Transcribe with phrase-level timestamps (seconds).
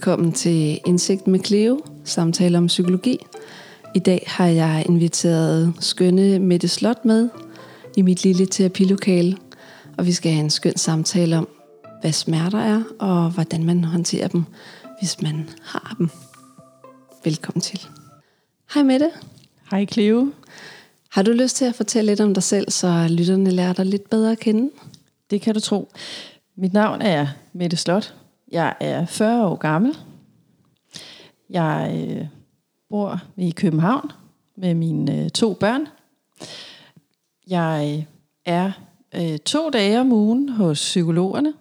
[0.00, 3.18] Velkommen til Indsigt med Cleo, samtale om psykologi.
[3.94, 7.28] I dag har jeg inviteret skønne Mette Slot med
[7.96, 9.36] i mit lille terapilokale,
[9.98, 11.48] og vi skal have en skøn samtale om,
[12.00, 14.44] hvad smerter er, og hvordan man håndterer dem,
[15.00, 16.10] hvis man har dem.
[17.24, 17.80] Velkommen til.
[18.74, 19.10] Hej Mette.
[19.70, 20.32] Hej Cleo.
[21.10, 24.10] Har du lyst til at fortælle lidt om dig selv, så lytterne lærer dig lidt
[24.10, 24.70] bedre at kende?
[25.30, 25.92] Det kan du tro.
[26.56, 28.14] Mit navn er Mette Slot.
[28.50, 29.96] Jeg er 40 år gammel.
[31.50, 32.26] Jeg øh,
[32.88, 34.10] bor i København
[34.56, 35.86] med mine øh, to børn.
[37.46, 38.04] Jeg øh,
[38.44, 38.72] er
[39.14, 41.52] øh, to dage om ugen hos psykologerne,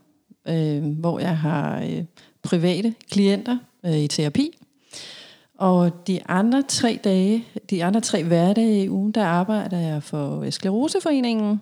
[0.47, 2.05] øh, hvor jeg har øh,
[2.43, 4.57] private klienter øh, i terapi.
[5.57, 10.41] Og de andre tre dage, de andre tre hverdage i ugen, der arbejder jeg for
[10.41, 11.61] øh, Skleroseforeningen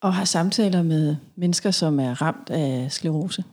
[0.00, 3.44] og har samtaler med mennesker, som er ramt af sklerose.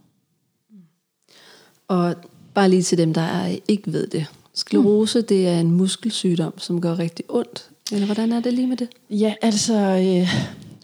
[1.88, 2.16] Og
[2.53, 4.25] bare lige til dem, der ikke ved det.
[4.53, 5.25] Sklerose, mm.
[5.25, 7.69] det er en muskelsygdom, som gør rigtig ondt.
[7.92, 8.89] Eller hvordan er det lige med det?
[9.09, 9.73] Ja, altså...
[9.75, 10.30] Øh,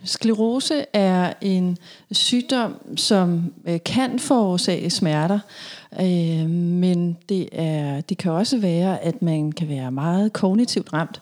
[0.03, 1.77] sklerose er en
[2.11, 5.39] sygdom, som øh, kan forårsage smerter.
[6.01, 11.21] Øh, men det, er, det kan også være, at man kan være meget kognitivt ramt.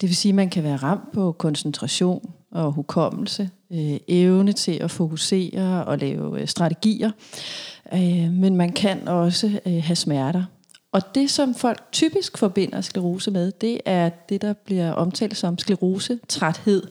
[0.00, 4.72] Det vil sige, at man kan være ramt på koncentration og hukommelse, øh, evne til
[4.72, 7.10] at fokusere og lave øh, strategier.
[7.92, 10.44] Øh, men man kan også øh, have smerter.
[10.92, 15.58] Og det, som folk typisk forbinder sklerose med, det er det, der bliver omtalt som
[15.58, 16.82] sklerose-træthed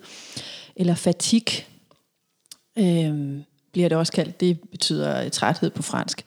[0.75, 1.43] eller fatig.
[2.77, 4.39] Øh, bliver det også kaldt.
[4.39, 6.23] Det betyder øh, træthed på fransk.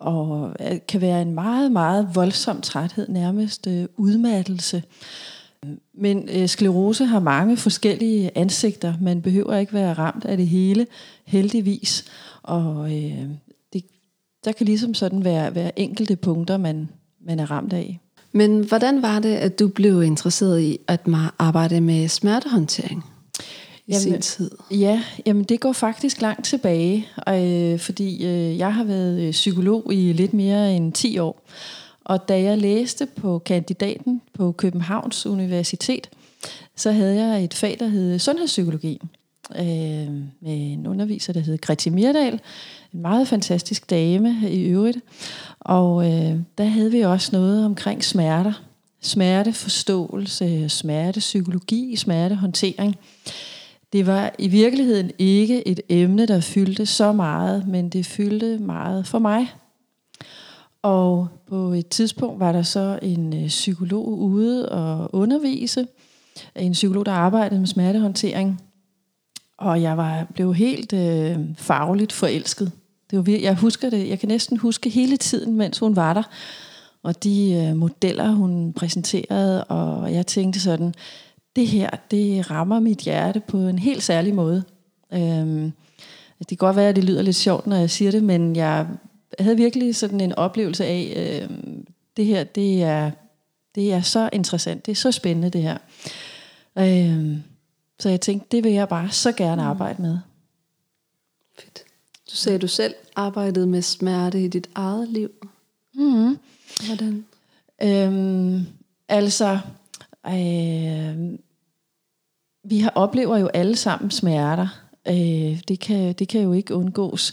[0.00, 4.82] Og øh, kan være en meget, meget voldsom træthed, nærmest øh, udmattelse.
[5.94, 8.94] Men øh, sklerose har mange forskellige ansigter.
[9.00, 10.86] Man behøver ikke være ramt af det hele,
[11.24, 12.04] heldigvis.
[12.42, 13.28] Og øh,
[13.72, 13.84] det,
[14.44, 16.88] der kan ligesom sådan være, være enkelte punkter, man,
[17.26, 18.00] man er ramt af.
[18.32, 21.00] Men hvordan var det, at du blev interesseret i at
[21.38, 23.04] arbejde med smertehåndtering?
[23.86, 24.50] i jamen, sin tid?
[24.70, 29.92] Ja, jamen det går faktisk langt tilbage, øh, fordi øh, jeg har været øh, psykolog
[29.92, 31.46] i lidt mere end 10 år.
[32.04, 36.10] Og da jeg læste på kandidaten på Københavns Universitet,
[36.76, 39.00] så havde jeg et fag, der hed sundhedspsykologi,
[39.58, 42.40] øh, med en underviser, der hed Greti Mirdal,
[42.94, 44.98] en meget fantastisk dame i øvrigt.
[45.60, 48.52] Og øh, der havde vi også noget omkring smerter,
[49.00, 52.96] smerteforståelse, smertepsykologi, smertehåndtering.
[53.92, 59.06] Det var i virkeligheden ikke et emne, der fyldte så meget, men det fyldte meget
[59.06, 59.48] for mig.
[60.84, 65.86] Og på et tidspunkt var der så en øh, psykolog ude og undervise.
[66.56, 68.62] En psykolog, der arbejdede med smertehåndtering.
[69.58, 72.72] Og jeg var blev helt øh, fagligt forelsket.
[73.10, 74.08] Det var, jeg husker det.
[74.08, 76.22] Jeg kan næsten huske hele tiden, mens hun var der.
[77.02, 79.64] Og de øh, modeller, hun præsenterede.
[79.64, 80.94] Og jeg tænkte sådan,
[81.56, 84.64] det her, det rammer mit hjerte på en helt særlig måde.
[85.12, 85.72] Øhm,
[86.38, 88.86] det kan godt være, at det lyder lidt sjovt, når jeg siger det, men jeg
[89.38, 91.56] havde virkelig sådan en oplevelse af, øh,
[92.16, 93.10] det her, det er,
[93.74, 95.78] det er så interessant, det er så spændende det her.
[96.78, 97.38] Øh,
[97.98, 99.68] så jeg tænkte, det vil jeg bare så gerne mm.
[99.68, 100.18] arbejde med.
[101.58, 101.84] Fedt.
[102.30, 105.30] Du sagde, du selv arbejdede med smerte i dit eget liv.
[105.94, 106.38] Mm.
[106.86, 107.24] Hvordan?
[107.82, 108.66] Øhm,
[109.08, 109.58] altså,
[110.26, 111.38] øh,
[112.64, 114.83] vi har, oplever jo alle sammen smerter.
[115.08, 117.32] Øh, det, kan, det kan jo ikke undgås.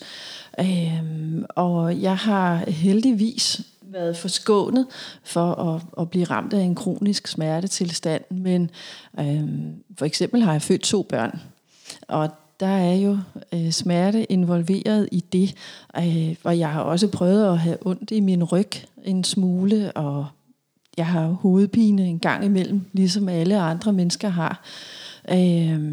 [0.59, 1.03] Øh,
[1.49, 4.85] og jeg har heldigvis været forskånet
[5.23, 8.23] for at, at blive ramt af en kronisk smertetilstand.
[8.29, 8.69] Men
[9.19, 9.43] øh,
[9.97, 11.41] for eksempel har jeg født to børn.
[12.07, 12.29] Og
[12.59, 13.17] der er jo
[13.53, 15.55] øh, smerte involveret i det.
[15.97, 18.71] Øh, og jeg har også prøvet at have ondt i min ryg
[19.03, 20.27] en smule, og
[20.97, 24.63] jeg har hovedpine en gang imellem, ligesom alle andre mennesker har.
[25.31, 25.90] Øh,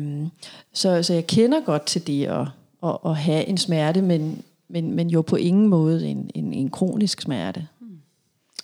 [0.78, 2.46] så, så jeg kender godt til det at,
[2.84, 6.70] at, at have en smerte, men, men, men jo på ingen måde en, en, en
[6.70, 7.66] kronisk smerte.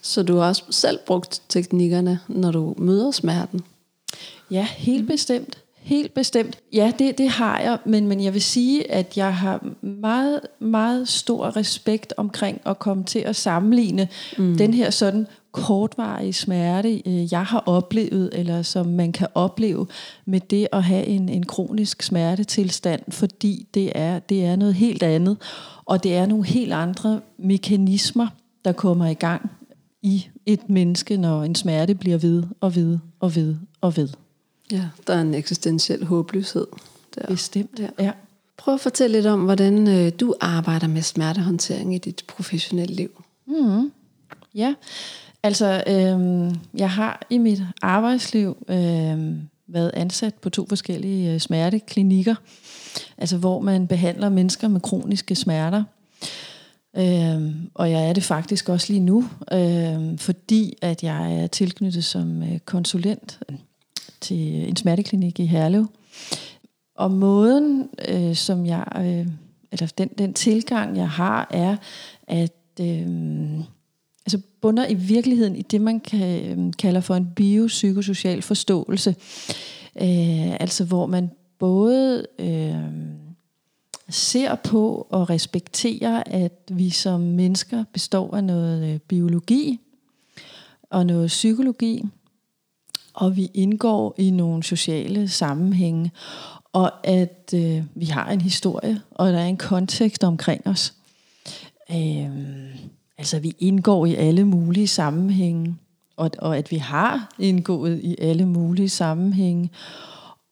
[0.02, 3.60] Så du har også selv brugt teknikkerne, når du møder smerten?
[4.50, 5.08] Ja, helt mm.
[5.08, 5.58] bestemt.
[5.76, 6.58] Helt bestemt.
[6.72, 11.08] Ja, det, det har jeg, men, men jeg vil sige, at jeg har meget, meget
[11.08, 14.08] stor respekt omkring at komme til at sammenligne
[14.38, 14.56] mm.
[14.58, 19.86] den her sådan kortvarige smerte, øh, jeg har oplevet, eller som man kan opleve
[20.24, 25.02] med det at have en, en kronisk smertetilstand, fordi det er, det er noget helt
[25.02, 25.36] andet,
[25.84, 28.26] og det er nogle helt andre mekanismer,
[28.64, 29.50] der kommer i gang
[30.02, 34.08] i et menneske, når en smerte bliver ved og ved og ved og ved.
[34.72, 36.66] Ja, der er en eksistentiel håbløshed.
[37.14, 37.26] Der.
[37.26, 37.88] Bestemt, ja.
[37.98, 38.12] ja.
[38.56, 43.22] Prøv at fortælle lidt om, hvordan øh, du arbejder med smertehåndtering i dit professionelle liv.
[43.46, 43.92] Mm.
[44.54, 44.74] Ja,
[45.44, 52.34] altså øhm, jeg har i mit arbejdsliv øhm, været ansat på to forskellige øh, smerteklinikker,
[53.18, 55.84] altså hvor man behandler mennesker med kroniske smerter.
[56.96, 62.04] Øhm, og jeg er det faktisk også lige nu, øhm, fordi at jeg er tilknyttet
[62.04, 63.40] som øh, konsulent
[64.20, 65.86] til en smerteklinik i Herlev.
[66.96, 69.26] Og måden, øh, som jeg, øh,
[69.72, 71.76] eller den, den tilgang, jeg har, er,
[72.28, 73.06] at øh,
[74.26, 79.16] altså bunder i virkeligheden i det, man kan, øh, kalder for en biopsykosocial forståelse.
[80.00, 82.74] Øh, altså hvor man både øh,
[84.08, 89.80] ser på og respekterer, at vi som mennesker består af noget øh, biologi
[90.90, 92.04] og noget psykologi,
[93.14, 96.10] og vi indgår i nogle sociale sammenhænge,
[96.72, 100.94] og at øh, vi har en historie, og der er en kontekst omkring os.
[101.90, 102.30] Øh,
[103.18, 105.76] altså vi indgår i alle mulige sammenhænge,
[106.16, 109.70] og, og at vi har indgået i alle mulige sammenhænge,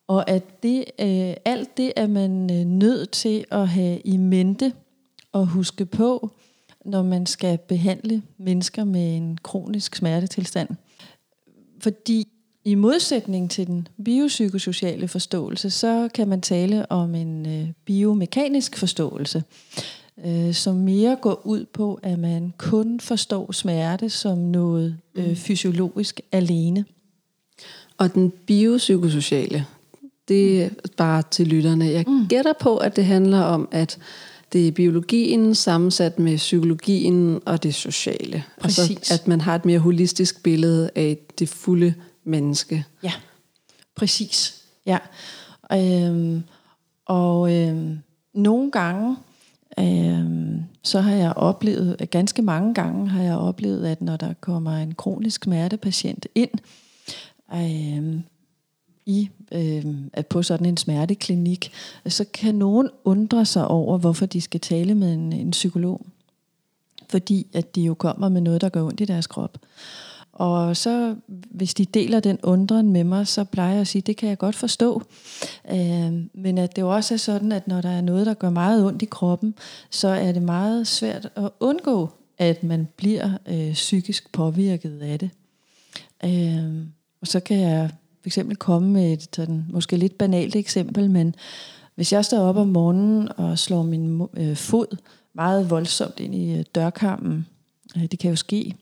[0.07, 4.73] og at det, øh, alt det er man øh, nødt til at have i mente
[5.33, 6.31] og huske på,
[6.85, 10.69] når man skal behandle mennesker med en kronisk smertetilstand.
[11.81, 12.29] Fordi
[12.65, 19.43] i modsætning til den biopsykosociale forståelse, så kan man tale om en øh, biomekanisk forståelse,
[20.27, 25.37] øh, som mere går ud på, at man kun forstår smerte som noget øh, mm.
[25.37, 26.85] fysiologisk alene.
[27.99, 29.67] Og den biopsykosociale,
[30.29, 31.85] det er bare til lytterne.
[31.85, 32.29] Jeg mm.
[32.29, 33.99] gætter på, at det handler om, at
[34.53, 38.45] det er biologien sammensat med psykologien og det sociale.
[38.61, 38.91] Præcis.
[38.91, 41.95] Altså, at man har et mere holistisk billede af det fulde
[42.25, 42.85] menneske.
[43.03, 43.13] Ja,
[43.97, 44.63] præcis.
[44.87, 44.99] Ja.
[45.73, 46.43] Øhm,
[47.07, 47.99] og øhm,
[48.35, 49.17] nogle gange,
[49.79, 54.77] øhm, så har jeg oplevet, ganske mange gange har jeg oplevet, at når der kommer
[54.77, 56.51] en kronisk smertepatient ind,
[57.55, 58.23] øhm,
[59.07, 61.73] i øhm, på sådan en smerteklinik,
[62.07, 66.07] så kan nogen undre sig over, hvorfor de skal tale med en, en psykolog.
[67.09, 69.59] Fordi at de jo kommer med noget, der gør ondt i deres krop.
[70.33, 71.17] Og så,
[71.51, 74.39] hvis de deler den undren med mig, så plejer jeg at sige, det kan jeg
[74.39, 75.03] godt forstå.
[75.71, 78.51] Øh, men at det jo også er sådan, at når der er noget, der gør
[78.51, 79.55] meget ondt i kroppen,
[79.91, 85.31] så er det meget svært at undgå, at man bliver øh, psykisk påvirket af det.
[86.25, 86.87] Øh,
[87.21, 87.91] og så kan jeg
[88.21, 91.35] for eksempel komme med et sådan, måske lidt banalt eksempel, men
[91.95, 94.97] hvis jeg står op om morgenen og slår min øh, fod
[95.35, 97.47] meget voldsomt ind i øh, dørkarmen,
[97.97, 98.75] øh, det kan jo ske,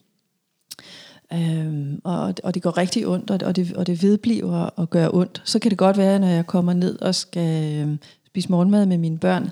[1.32, 5.42] Øhm, og, og det går rigtig ondt, og det, og det vedbliver og gør ondt.
[5.44, 7.96] Så kan det godt være, når jeg kommer ned og skal øh,
[8.26, 9.50] spise morgenmad med mine børn,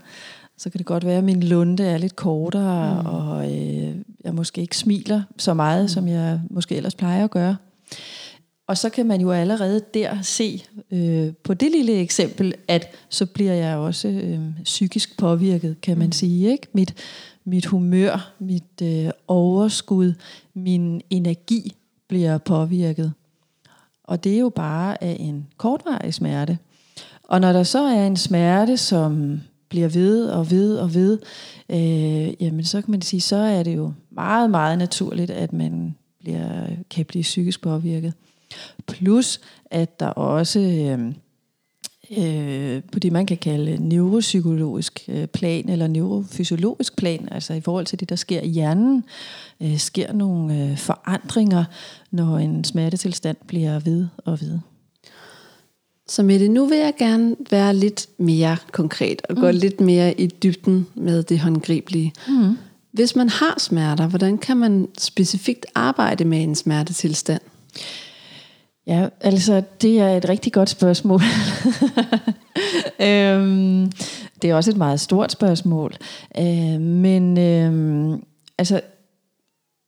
[0.56, 3.08] så kan det godt være, at min lunde er lidt kortere, mm.
[3.08, 3.94] og øh,
[4.24, 5.88] jeg måske ikke smiler så meget, mm.
[5.88, 7.56] som jeg måske ellers plejer at gøre.
[8.66, 13.26] Og så kan man jo allerede der se øh, på det lille eksempel, at så
[13.26, 16.12] bliver jeg også øh, psykisk påvirket, kan man mm.
[16.12, 16.50] sige.
[16.50, 16.66] Ikke?
[16.72, 16.94] Mit,
[17.48, 20.14] mit humør, mit øh, overskud,
[20.54, 21.72] min energi
[22.08, 23.12] bliver påvirket.
[24.04, 26.58] Og det er jo bare af en kortvarig smerte.
[27.22, 31.18] Og når der så er en smerte, som bliver ved og ved og ved,
[31.68, 35.96] øh, jamen så kan man sige, så er det jo meget, meget naturligt, at man
[36.20, 38.12] bliver, kan blive psykisk påvirket.
[38.86, 39.40] Plus
[39.70, 41.14] at der også øh,
[42.16, 47.86] øh, på det, man kan kalde neuropsykologisk øh, plan eller neurofysiologisk plan, altså i forhold
[47.86, 49.04] til det, der sker i hjernen,
[49.62, 51.64] øh, sker nogle øh, forandringer,
[52.10, 54.58] når en smertetilstand bliver ved og ved.
[56.08, 59.40] Så med det nu vil jeg gerne være lidt mere konkret og mm.
[59.40, 62.12] gå lidt mere i dybden med det håndgribelige.
[62.28, 62.58] Mm.
[62.92, 67.40] Hvis man har smerter, hvordan kan man specifikt arbejde med en smertetilstand?
[68.88, 71.20] Ja, altså det er et rigtig godt spørgsmål.
[73.08, 73.92] øhm,
[74.42, 75.94] det er også et meget stort spørgsmål.
[76.38, 78.22] Øh, men øhm,
[78.58, 78.80] altså,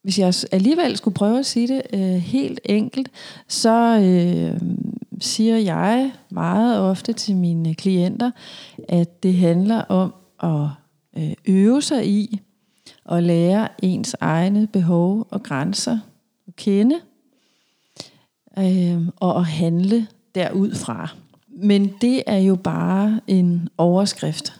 [0.02, 3.08] hvis jeg alligevel skulle prøve at sige det øh, helt enkelt,
[3.48, 4.60] så øh,
[5.20, 8.30] siger jeg meget ofte til mine klienter,
[8.88, 10.68] at det handler om at
[11.22, 12.40] øh, øve sig i
[13.10, 15.98] at lære ens egne behov og grænser
[16.48, 17.00] at kende–
[18.58, 21.14] øh, og at handle derudfra.
[21.62, 24.52] Men det er jo bare en overskrift.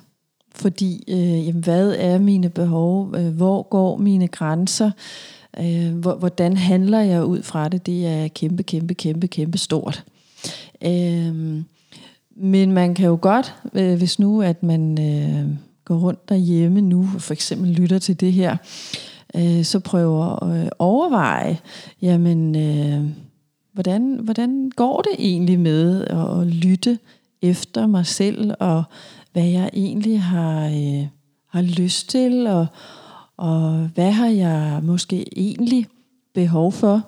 [0.55, 3.15] Fordi, øh, jamen, hvad er mine behov?
[3.17, 4.91] Øh, hvor går mine grænser?
[5.61, 7.87] Øh, hvordan handler jeg ud fra det?
[7.87, 10.05] Det er kæmpe, kæmpe, kæmpe, kæmpe stort.
[10.85, 11.63] Øh,
[12.37, 15.47] Men man kan jo godt, øh, hvis nu at man øh,
[15.85, 18.57] går rundt derhjemme nu, og for eksempel lytter til det her,
[19.37, 21.59] øh, så prøver at øh, overveje,
[22.03, 23.05] jamen, øh,
[23.73, 26.99] hvordan, hvordan går det egentlig med at, lytte
[27.43, 28.83] efter mig selv, og
[29.33, 31.07] hvad jeg egentlig har, øh,
[31.47, 32.67] har lyst til, og,
[33.37, 35.87] og hvad har jeg måske egentlig
[36.35, 37.07] behov for?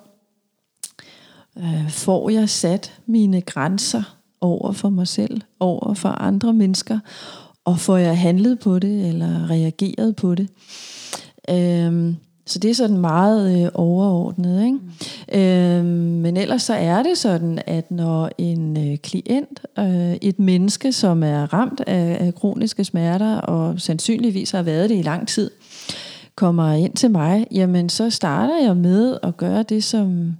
[1.58, 6.98] Øh, får jeg sat mine grænser over for mig selv, over for andre mennesker,
[7.64, 10.48] og får jeg handlet på det, eller reageret på det?
[11.50, 12.14] Øh,
[12.46, 14.64] så det er sådan meget øh, overordnet.
[14.64, 14.78] Ikke?
[15.32, 15.40] Mm.
[15.40, 15.86] Øhm,
[16.20, 21.22] men ellers så er det sådan, at når en øh, klient, øh, et menneske, som
[21.22, 25.50] er ramt af, af kroniske smerter, og sandsynligvis har været det i lang tid,
[26.36, 30.32] kommer ind til mig, jamen så starter jeg med at gøre det, som,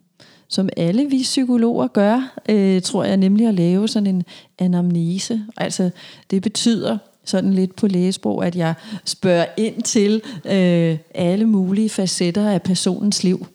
[0.49, 4.23] som alle vi psykologer gør, øh, tror jeg, nemlig at lave sådan en
[4.59, 5.43] anamnese.
[5.57, 5.91] Altså
[6.31, 8.75] det betyder, sådan lidt på lægesprog, at jeg
[9.05, 13.47] spørger ind til øh, alle mulige facetter af personens liv.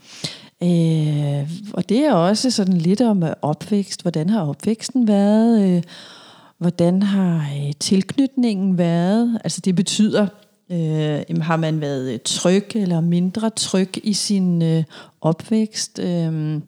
[0.63, 4.01] Øh, og det er også sådan lidt om øh, opvækst.
[4.01, 5.69] Hvordan har opvæksten været?
[5.69, 5.83] Øh,
[6.57, 9.39] hvordan har øh, tilknytningen været?
[9.43, 10.27] Altså det betyder,
[10.71, 14.83] øh, har man været tryg eller mindre tryg i sin øh,
[15.21, 15.99] opvækst?
[15.99, 16.61] Øh,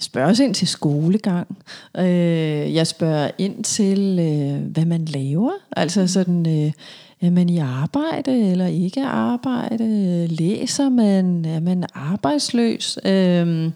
[0.00, 1.58] jeg spørger også ind til skolegang.
[1.96, 5.52] Øh, jeg spørger ind til, øh, hvad man laver.
[5.76, 6.72] Altså sådan, øh,
[7.20, 10.26] er man i arbejde eller ikke arbejde?
[10.26, 11.44] Læser man?
[11.44, 12.98] Er man arbejdsløs?
[13.04, 13.70] Øh,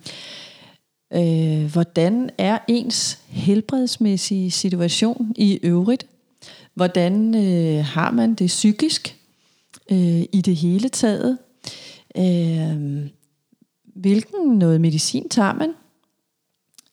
[1.14, 6.06] øh, hvordan er ens helbredsmæssige situation i øvrigt?
[6.74, 9.16] Hvordan øh, har man det psykisk
[9.90, 11.38] øh, i det hele taget?
[12.18, 13.06] Øh,
[13.96, 15.70] hvilken noget medicin tager man?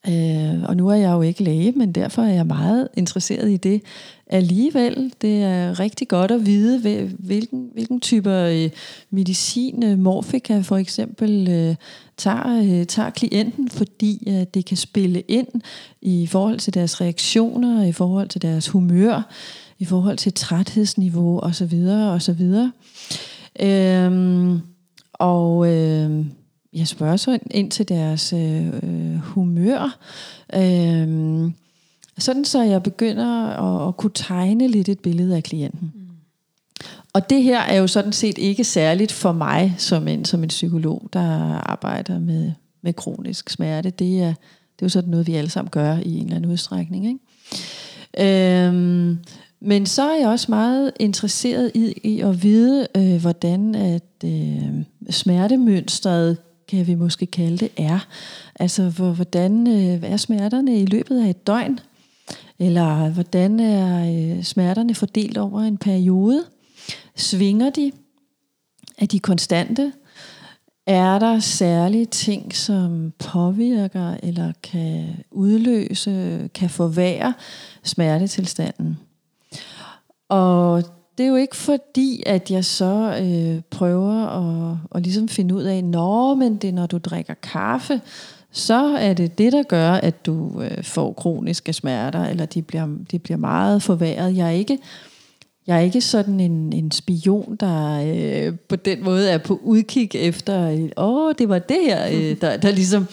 [0.07, 3.57] Øh, og nu er jeg jo ikke læge, men derfor er jeg meget interesseret i
[3.57, 3.81] det
[4.27, 5.13] alligevel.
[5.21, 8.69] Det er rigtig godt at vide, hvilken, hvilken typer øh,
[9.09, 11.75] medicin, øh, morfika for eksempel, øh,
[12.17, 15.47] tager, tager klienten, fordi det kan spille ind
[16.01, 19.31] i forhold til deres reaktioner, i forhold til deres humør,
[19.79, 21.87] i forhold til træthedsniveau osv.
[21.87, 22.53] osv.
[23.61, 24.59] Øhm,
[25.13, 26.25] og øh,
[26.73, 29.99] jeg spørger så ind til deres øh, humør.
[30.55, 31.51] Øh,
[32.17, 35.91] sådan så jeg begynder at, at kunne tegne lidt et billede af klienten.
[35.93, 36.01] Mm.
[37.13, 40.49] Og det her er jo sådan set ikke særligt for mig som en, som en
[40.49, 42.51] psykolog, der arbejder med,
[42.81, 43.89] med kronisk smerte.
[43.89, 44.33] Det er,
[44.75, 47.05] det er jo sådan noget, vi alle sammen gør i en eller anden udstrækning.
[47.05, 47.19] Ikke?
[48.67, 49.17] Øhm,
[49.59, 54.83] men så er jeg også meget interesseret i, i at vide, øh, hvordan at øh,
[55.09, 56.37] smertemønstret
[56.71, 57.99] kan vi måske kalde det, er.
[58.59, 61.79] Altså, hvor, hvordan øh, er smerterne i løbet af et døgn?
[62.59, 66.43] Eller hvordan er øh, smerterne fordelt over en periode?
[67.15, 67.91] Svinger de?
[68.97, 69.93] Er de konstante?
[70.87, 77.33] Er der særlige ting, som påvirker eller kan udløse, kan forvære
[77.83, 78.99] smertetilstanden?
[80.29, 80.83] Og
[81.17, 85.63] det er jo ikke fordi, at jeg så øh, prøver at, at ligesom finde ud
[85.63, 88.01] af, nå, men det er når du drikker kaffe,
[88.51, 92.87] så er det det, der gør, at du øh, får kroniske smerter, eller de bliver,
[93.11, 94.37] de bliver meget forværret.
[94.37, 94.77] Jeg er ikke,
[95.67, 100.09] jeg er ikke sådan en, en spion, der øh, på den måde er på udkig
[100.15, 103.07] efter, åh, det var det her, øh, der, der ligesom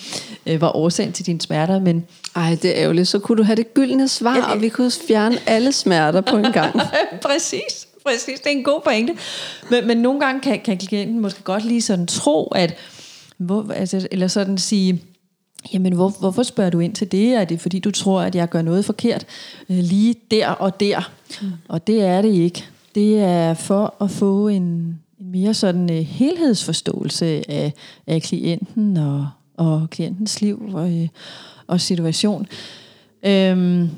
[0.47, 1.81] øh, var årsagen til dine smerter.
[1.81, 3.09] Men ej, det er ærgerligt.
[3.09, 6.37] Så kunne du have det gyldne svar, ja, og vi kunne fjerne alle smerter på
[6.37, 6.81] en gang.
[7.27, 8.41] Præcis præcis.
[8.41, 9.17] Det er en god pointe.
[9.71, 12.75] Men, men nogle gange kan, kan klienten måske godt lige sådan tro, at,
[13.39, 15.03] hvor, altså, eller sådan sige,
[15.73, 17.35] Jamen, hvor, hvorfor spørger du ind til det?
[17.35, 19.27] Er det fordi, du tror, at jeg gør noget forkert
[19.71, 21.11] øh, lige der og der?
[21.43, 21.49] Mm.
[21.69, 22.65] Og det er det ikke.
[22.95, 24.63] Det er for at få en,
[25.21, 27.73] en mere sådan uh, helhedsforståelse af,
[28.07, 31.07] af klienten og, og klientens liv og, uh,
[31.67, 32.47] og situation.
[33.23, 33.91] Øhm,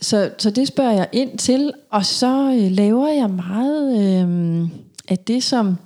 [0.00, 4.68] så, så det spørger jeg ind til, og så øh, laver jeg meget øh,
[5.08, 5.76] af det, som,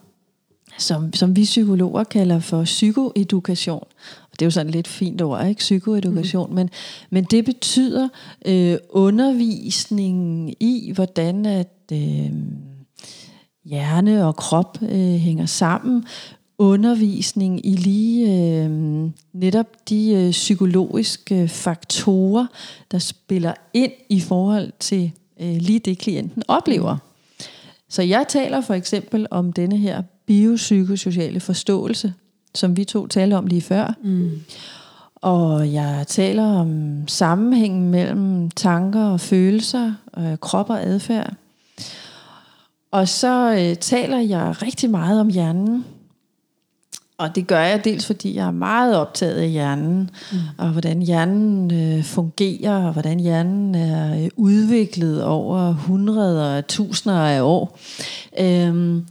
[0.79, 3.85] som, som vi psykologer kalder for psykoedukation.
[4.33, 5.59] Det er jo sådan lidt fint ord, ikke?
[5.59, 6.51] Psykoedukation.
[6.51, 6.55] Mm.
[6.55, 6.71] Men,
[7.11, 8.09] men det betyder
[8.47, 12.33] øh, undervisning i, hvordan at øh,
[13.65, 16.05] hjerne og krop øh, hænger sammen
[16.59, 18.71] undervisning i lige øh,
[19.33, 22.47] netop de øh, psykologiske faktorer,
[22.91, 26.97] der spiller ind i forhold til øh, lige det, klienten oplever.
[27.89, 32.15] Så jeg taler for eksempel om denne her biopsykosociale forståelse,
[32.55, 33.95] som vi to talte om lige før.
[34.03, 34.31] Mm.
[35.15, 41.35] Og jeg taler om sammenhængen mellem tanker og følelser, øh, krop og adfærd.
[42.91, 45.85] Og så øh, taler jeg rigtig meget om hjernen.
[47.19, 50.39] Og det gør jeg dels fordi jeg er meget optaget af hjernen, mm.
[50.59, 57.19] og hvordan hjernen øh, fungerer, og hvordan hjernen er øh, udviklet over hundreder og tusinder
[57.19, 57.79] af år.
[58.41, 59.05] Øhm,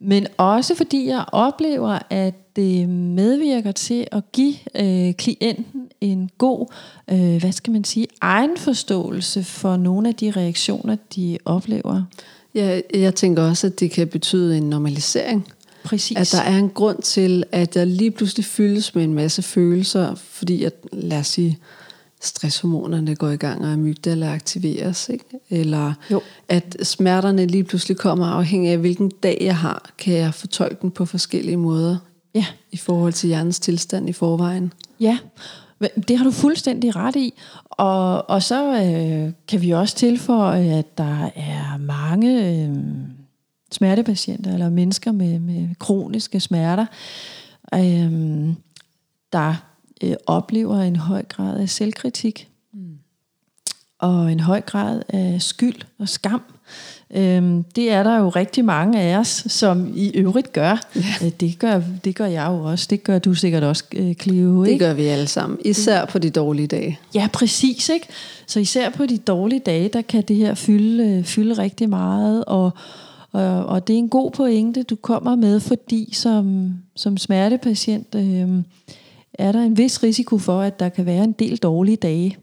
[0.00, 6.66] men også fordi jeg oplever, at det medvirker til at give øh, klienten en god,
[7.10, 12.02] øh, hvad skal man sige, egenforståelse for nogle af de reaktioner, de oplever.
[12.54, 15.46] Ja, jeg tænker også, at det kan betyde en normalisering.
[15.86, 16.16] Præcis.
[16.16, 20.14] At der er en grund til, at jeg lige pludselig fyldes med en masse følelser,
[20.14, 21.58] fordi at, lad os sige,
[22.22, 25.08] stresshormonerne går i gang, og amygdala aktiveres.
[25.08, 25.24] Ikke?
[25.50, 26.22] Eller jo.
[26.48, 30.90] at smerterne lige pludselig kommer afhængig af, hvilken dag jeg har, kan jeg fortolke den
[30.90, 31.96] på forskellige måder.
[32.34, 32.46] Ja.
[32.72, 34.72] I forhold til hjernens tilstand i forvejen.
[35.00, 35.18] Ja,
[36.08, 37.34] det har du fuldstændig ret i.
[37.70, 42.76] Og, og så øh, kan vi også tilføje, at der er mange øh,
[43.72, 46.86] smertepatienter, eller mennesker med, med kroniske smerter,
[47.74, 48.48] øh,
[49.32, 49.54] der
[50.02, 52.48] øh, oplever en høj grad af selvkritik.
[52.72, 52.98] Mm.
[53.98, 56.42] Og en høj grad af skyld og skam.
[57.10, 60.86] Øhm, det er der jo rigtig mange af os, som i øvrigt gør.
[60.96, 61.26] Ja.
[61.26, 62.86] Øh, det, gør det gør jeg jo også.
[62.90, 64.64] Det gør du sikkert også, øh, Cleo.
[64.64, 65.58] Det gør vi alle sammen.
[65.64, 66.98] Især på de dårlige dage.
[67.14, 67.88] Ja, præcis.
[67.88, 68.06] Ikke?
[68.46, 72.44] Så især på de dårlige dage, der kan det her fylde, øh, fylde rigtig meget.
[72.44, 72.70] Og,
[73.36, 78.48] og, og det er en god pointe, du kommer med, fordi som, som smertepatient øh,
[79.34, 82.36] er der en vis risiko for, at der kan være en del dårlige dage.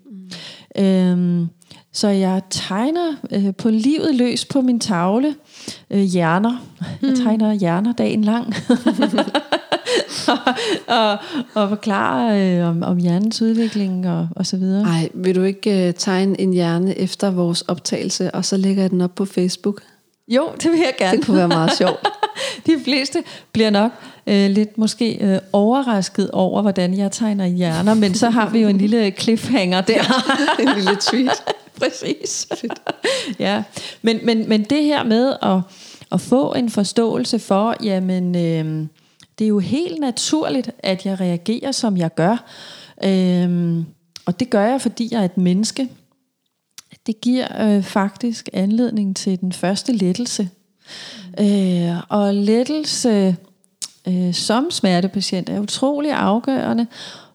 [0.78, 0.84] Mm.
[0.84, 1.48] Øh,
[1.92, 5.36] så jeg tegner øh, på livet løs på min tavle
[5.92, 6.66] øh, hjerner.
[7.02, 7.08] Mm.
[7.08, 8.54] Jeg tegner hjerner dagen lang.
[10.28, 10.54] og,
[10.88, 11.18] og,
[11.54, 14.84] og forklare øh, om, om hjernens udvikling og, og så videre.
[14.84, 18.92] Nej, vil du ikke øh, tegne en hjerne efter vores optagelse, og så lægger jeg
[18.92, 19.82] den op på Facebook?
[20.28, 21.18] Jo, det vil jeg gerne.
[21.18, 22.08] Det kunne være meget sjovt.
[22.66, 23.92] De fleste bliver nok
[24.28, 28.68] øh, lidt måske øh, overrasket over, hvordan jeg tegner hjerner, men så har vi jo
[28.68, 30.04] en lille cliffhanger der.
[30.60, 31.44] en lille tweet.
[31.80, 32.48] Præcis.
[33.40, 33.64] ja.
[34.02, 35.60] men, men, men det her med at,
[36.12, 38.88] at få en forståelse for, jamen, øh,
[39.40, 42.46] det er jo helt naturligt, at jeg reagerer, som jeg gør.
[43.04, 43.78] Øh,
[44.26, 45.90] og det gør jeg, fordi jeg er et menneske.
[47.06, 50.50] Det giver øh, faktisk anledning til den første lettelse.
[51.40, 51.46] Mm.
[51.46, 53.36] Øh, og lettelse
[54.08, 56.88] øh, som smertepatient er utrolig afgørende,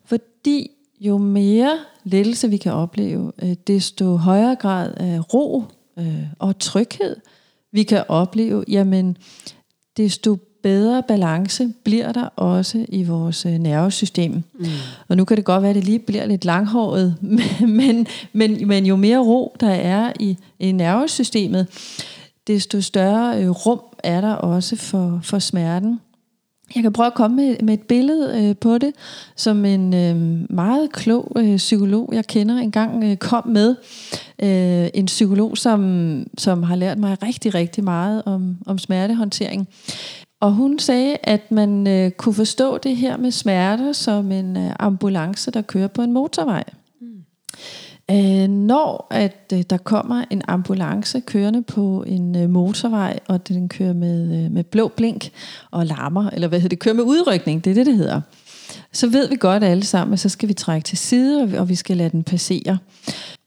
[0.05, 5.65] fordi jo mere lettelse vi kan opleve, øh, desto højere grad af ro
[5.99, 7.17] øh, og tryghed
[7.73, 9.17] vi kan opleve, jamen
[9.97, 10.39] desto
[10.69, 14.33] bedre balance bliver der også i vores øh, nervesystem.
[14.33, 14.67] Mm.
[15.09, 17.15] Og nu kan det godt være, at det lige bliver lidt langhåret,
[17.81, 21.67] men, men, men jo mere ro der er i, i nervesystemet,
[22.47, 26.01] desto større øh, rum er der også for, for smerten.
[26.75, 28.93] Jeg kan prøve at komme med, med et billede øh, på det,
[29.37, 30.17] som en øh,
[30.51, 33.77] meget klog øh, psykolog, jeg kender, engang øh, kom med.
[34.43, 39.69] Øh, en psykolog, som, som har lært mig rigtig, rigtig meget om, om smertehåndtering.
[40.41, 44.71] Og hun sagde, at man øh, kunne forstå det her med smerter som en øh,
[44.79, 46.65] ambulance, der kører på en motorvej.
[48.11, 53.69] Øh, når at øh, der kommer en ambulance kørende på en øh, motorvej, og den
[53.69, 55.31] kører med, øh, med blå blink
[55.71, 58.21] og larmer, eller hvad hedder det, kører med udrykning, det er det, det hedder,
[58.93, 61.75] så ved vi godt alle sammen, at så skal vi trække til side, og vi,
[61.75, 62.79] skal lade den passere.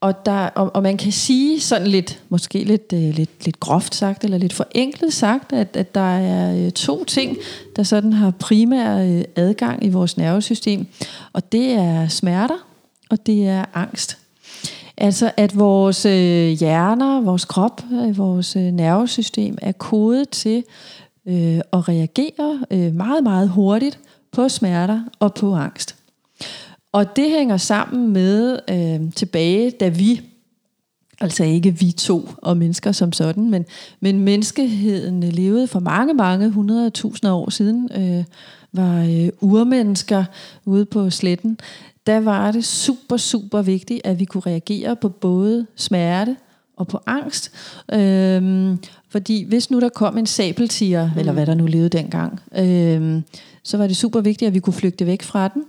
[0.02, 3.96] Og, der, og, og man kan sige sådan lidt, måske lidt, øh, lidt, lidt groft
[3.96, 7.38] sagt, eller lidt forenklet sagt, at, at der er øh, to ting,
[7.76, 10.88] der sådan har primær øh, adgang i vores nervesystem.
[11.34, 12.68] Og det er smerter,
[13.10, 14.18] og det er angst.
[14.98, 20.64] Altså at vores øh, hjerner, vores krop, øh, vores øh, nervesystem er kodet til
[21.26, 24.00] øh, at reagere øh, meget, meget hurtigt
[24.32, 25.96] på smerter og på angst.
[26.92, 30.22] Og det hænger sammen med øh, tilbage, da vi,
[31.20, 33.66] altså ikke vi to og mennesker som sådan, men,
[34.00, 38.24] men menneskeheden levede for mange, mange hundrede tusinder år siden, øh,
[38.74, 40.24] var øh, urmennesker
[40.66, 41.58] ude på sletten,
[42.08, 46.36] der var det super, super vigtigt, at vi kunne reagere på både smerte
[46.78, 47.52] og på angst.
[47.94, 48.78] Øhm,
[49.10, 51.20] fordi hvis nu der kom en sabeltiger, mm.
[51.20, 53.24] eller hvad der nu levede dengang, øhm,
[53.64, 55.64] så var det super vigtigt, at vi kunne flygte væk fra den,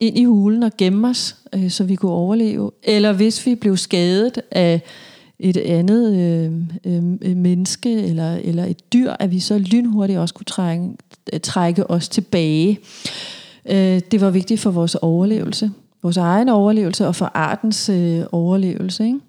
[0.00, 2.70] ind i hulen og gemme os, øh, så vi kunne overleve.
[2.82, 4.80] Eller hvis vi blev skadet af
[5.38, 6.52] et andet øh,
[6.92, 10.90] øh, øh menneske eller, eller et dyr, at vi så lynhurtigt også kunne trække,
[11.32, 12.78] øh, trække os tilbage.
[13.70, 15.70] Øh, det var vigtigt for vores overlevelse.
[16.02, 19.04] vores egen overlevelse og for artens øh, overlevelse.
[19.04, 19.20] Ikke?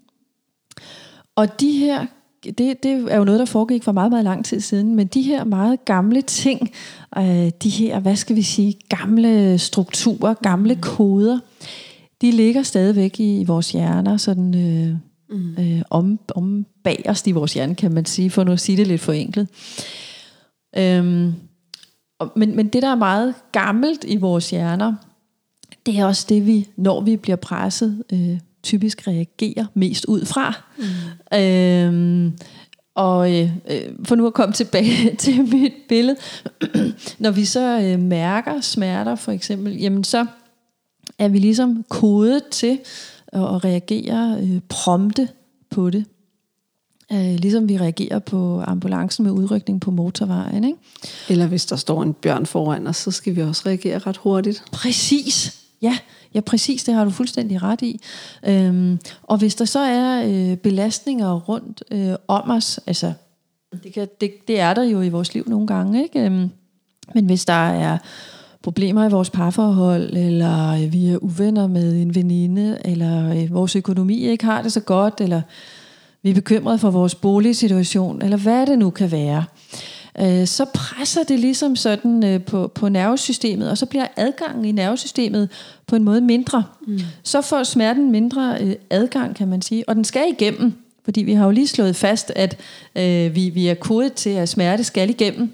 [1.35, 2.05] Og de her,
[2.43, 5.21] det, det er jo noget, der foregik for meget, meget lang tid siden, men de
[5.21, 6.71] her meget gamle ting,
[7.17, 11.39] øh, de her, hvad skal vi sige, gamle strukturer, gamle koder,
[12.21, 14.95] de ligger stadigvæk i vores hjerner, sådan øh,
[15.30, 15.56] mm.
[15.60, 18.88] øh, om, om bagerst i vores hjerne, kan man sige, for nu at sige det
[18.88, 19.47] lidt forenklet.
[20.78, 21.34] Øhm,
[22.19, 24.95] og, men, men det, der er meget gammelt i vores hjerner,
[25.86, 30.53] det er også det, vi, når vi bliver presset, øh, typisk reagerer mest ud fra.
[30.77, 31.38] Mm.
[31.38, 32.34] Øhm,
[32.95, 33.49] og øh,
[34.06, 36.17] for nu at komme tilbage til mit billede,
[37.19, 40.25] når vi så øh, mærker smerter for eksempel, jamen så
[41.19, 42.80] er vi ligesom kodet til
[43.27, 45.30] at, at reagere øh, prompte
[45.69, 46.06] på det.
[47.12, 50.63] Øh, ligesom vi reagerer på ambulancen med udrykning på motorvejen.
[50.63, 50.80] Ikke?
[51.30, 54.63] Eller hvis der står en bjørn foran os, så skal vi også reagere ret hurtigt.
[54.71, 55.97] Præcis, ja.
[56.33, 58.01] Ja, præcis, det har du fuldstændig ret i.
[58.45, 63.13] Øhm, og hvis der så er øh, belastninger rundt øh, om os, altså
[63.83, 66.19] det, kan, det, det er der jo i vores liv nogle gange, ikke?
[66.19, 66.49] Øhm,
[67.15, 67.97] men hvis der er
[68.63, 73.75] problemer i vores parforhold, eller øh, vi er uvenner med en veninde, eller øh, vores
[73.75, 75.41] økonomi ikke har det så godt, eller
[76.21, 79.96] vi er bekymrede for vores boligsituation, eller hvad det nu kan være, øh,
[80.45, 85.49] så presser det ligesom sådan øh, på, på nervesystemet, og så bliver adgangen i nervesystemet
[85.88, 86.63] på en måde mindre.
[86.88, 86.99] Mm.
[87.23, 90.73] Så får smerten mindre øh, adgang, kan man sige, og den skal igennem,
[91.06, 92.58] fordi vi har jo lige slået fast, at
[92.95, 95.51] øh, vi, vi er kodet til, at smerte skal igennem.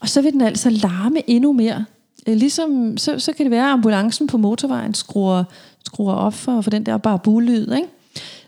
[0.00, 1.84] Og så vil den altså larme endnu mere.
[2.26, 5.44] Øh, ligesom, så, så kan det være, at ambulancen på motorvejen skruer,
[5.86, 7.88] skruer op for, for den der bare bulyd, ikke?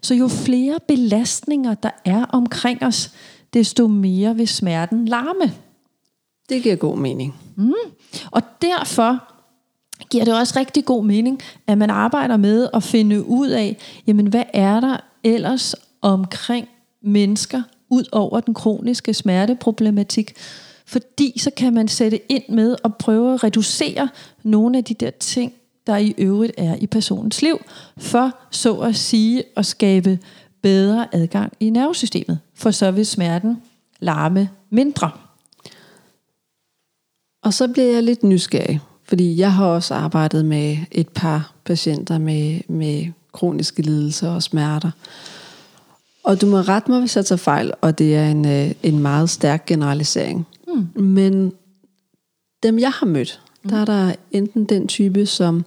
[0.02, 3.10] Så jo flere belastninger, der er omkring os,
[3.54, 5.54] desto mere vil smerten larme.
[6.48, 7.34] Det giver god mening.
[7.56, 7.72] Mm.
[8.30, 9.18] Og derfor
[10.10, 14.26] giver det også rigtig god mening, at man arbejder med at finde ud af, jamen
[14.26, 16.68] hvad er der ellers omkring
[17.02, 20.32] mennesker, ud over den kroniske smerteproblematik.
[20.86, 24.08] Fordi så kan man sætte ind med at prøve at reducere
[24.42, 25.52] nogle af de der ting,
[25.86, 27.60] der i øvrigt er i personens liv,
[27.96, 30.18] for så at sige at skabe
[30.62, 33.62] bedre adgang i nervesystemet, for så vil smerten
[34.00, 35.10] larme mindre.
[37.42, 42.18] Og så bliver jeg lidt nysgerrig, fordi jeg har også arbejdet med et par patienter
[42.18, 44.90] med, med kroniske lidelser og smerter.
[46.24, 48.98] Og du må rette mig, hvis jeg tager fejl, og det er en, øh, en
[48.98, 50.46] meget stærk generalisering.
[50.68, 51.02] Mm.
[51.02, 51.52] Men
[52.62, 55.64] dem, jeg har mødt, der er der enten den type, som,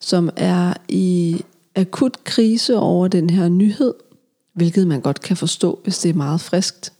[0.00, 1.40] som er i
[1.76, 3.94] akut krise over den her nyhed,
[4.52, 6.92] hvilket man godt kan forstå, hvis det er meget friskt,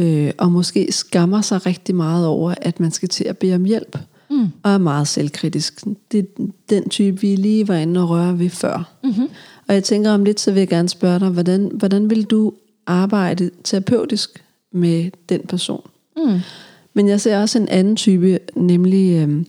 [0.00, 3.64] øh, og måske skammer sig rigtig meget over, at man skal til at bede om
[3.64, 3.98] hjælp,
[4.30, 4.48] mm.
[4.62, 5.84] og er meget selvkritisk.
[6.12, 8.92] Det er den type, vi lige var inde og røre ved før.
[9.04, 9.28] Mm-hmm.
[9.68, 12.52] Og jeg tænker om lidt, så vil jeg gerne spørge dig, hvordan, hvordan vil du
[12.86, 15.90] arbejde terapeutisk med den person?
[16.16, 16.40] Mm.
[16.94, 19.44] Men jeg ser også en anden type, nemlig øh,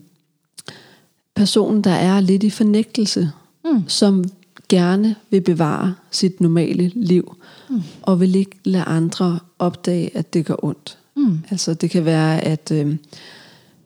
[1.34, 3.30] personen, der er lidt i fornægtelse,
[3.72, 3.82] mm.
[3.88, 4.24] som
[4.68, 7.36] gerne vil bevare sit normale liv,
[7.70, 7.82] mm.
[8.02, 10.98] og vil ikke lade andre opdage, at det gør ondt.
[11.16, 11.40] Mm.
[11.50, 12.96] Altså det kan være, at øh,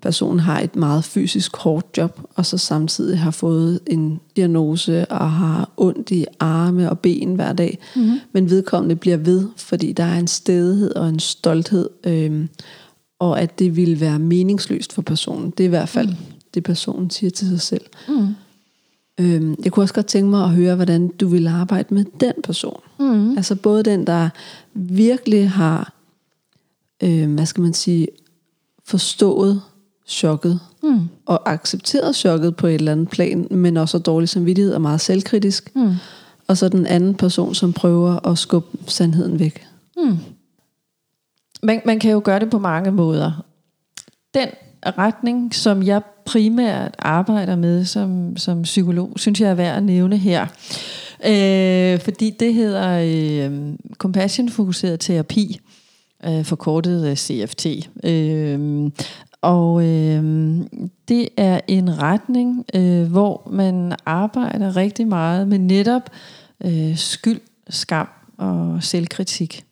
[0.03, 5.33] personen har et meget fysisk hårdt job, og så samtidig har fået en diagnose og
[5.33, 7.79] har ondt i arme og ben hver dag.
[7.97, 8.21] Mm.
[8.33, 12.47] Men vedkommende bliver ved, fordi der er en stedighed og en stolthed, øh,
[13.19, 15.51] og at det vil være meningsløst for personen.
[15.51, 16.15] Det er i hvert fald mm.
[16.55, 17.85] det, personen siger til sig selv.
[18.09, 18.35] Mm.
[19.21, 22.33] Øhm, jeg kunne også godt tænke mig at høre, hvordan du vil arbejde med den
[22.45, 22.81] person.
[22.99, 23.37] Mm.
[23.37, 24.29] Altså både den, der
[24.75, 25.93] virkelig har,
[27.03, 28.09] øh, hvad skal man sige,
[28.85, 29.63] forstået
[30.07, 31.09] chokket, mm.
[31.27, 35.01] og accepteret chokket på et eller andet plan, men også har dårlig samvittighed og meget
[35.01, 35.77] selvkritisk.
[35.77, 35.95] Mm.
[36.47, 39.67] Og så den anden person, som prøver at skubbe sandheden væk.
[39.97, 40.17] Mm.
[41.63, 43.45] Man, man kan jo gøre det på mange måder.
[44.35, 44.49] Den
[44.87, 50.17] retning, som jeg primært arbejder med som, som psykolog, synes jeg er værd at nævne
[50.17, 50.47] her.
[51.27, 55.61] Øh, fordi det hedder øh, compassion-fokuseret terapi,
[56.25, 57.67] øh, forkortet øh, CFT.
[58.05, 58.91] Øh,
[59.43, 60.57] og øh,
[61.09, 66.11] det er en retning, øh, hvor man arbejder rigtig meget med netop
[66.65, 69.65] øh, skyld, skam og selvkritik.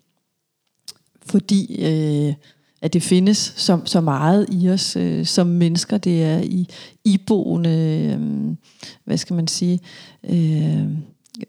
[1.27, 2.35] Fordi øh,
[2.83, 5.99] at det findes så, så meget i os øh, som mennesker.
[5.99, 6.69] Det er i
[7.05, 8.21] iboende, øh,
[9.05, 9.81] hvad skal man sige,
[10.31, 10.85] øh,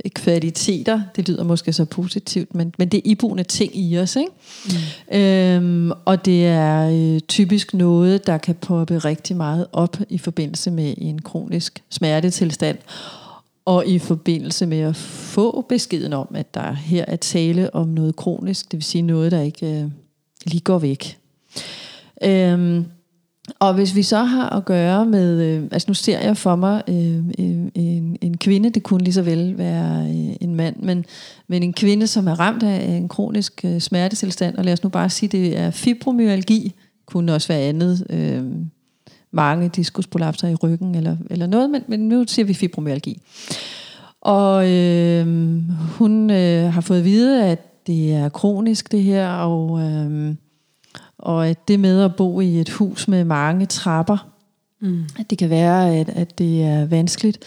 [0.10, 1.02] kvaliteter.
[1.16, 4.16] Det lyder måske så positivt, men, men det er iboende ting i os.
[4.16, 4.32] Ikke?
[5.12, 5.18] Mm.
[5.18, 10.72] Øhm, og det er øh, typisk noget, der kan poppe rigtig meget op i forbindelse
[10.72, 12.78] med en kronisk smertetilstand.
[13.66, 18.16] Og i forbindelse med at få beskeden om, at der her er tale om noget
[18.16, 19.90] kronisk, det vil sige noget, der ikke øh,
[20.46, 21.18] lige går væk.
[22.24, 22.86] Øhm,
[23.60, 26.84] og hvis vi så har at gøre med, øh, altså nu ser jeg for mig
[26.88, 31.06] øh, øh en, en kvinde, det kunne lige så vel være øh, en mand, men,
[31.48, 34.90] men en kvinde, som er ramt af en kronisk øh, smertetilstand, og lad os nu
[34.90, 36.74] bare sige, det er fibromyalgi,
[37.06, 38.44] kunne også være andet, øh,
[39.32, 43.22] mange diskusprolapser i ryggen eller, eller noget, men, men nu siger vi fibromyalgi.
[44.22, 45.28] Og øh,
[45.80, 49.82] hun øh, har fået at vide, at det er kronisk det her, og...
[49.82, 50.36] Øh,
[51.20, 54.30] og at det med at bo i et hus med mange trapper,
[54.82, 55.04] mm.
[55.20, 57.40] at det kan være, at, at det er vanskeligt,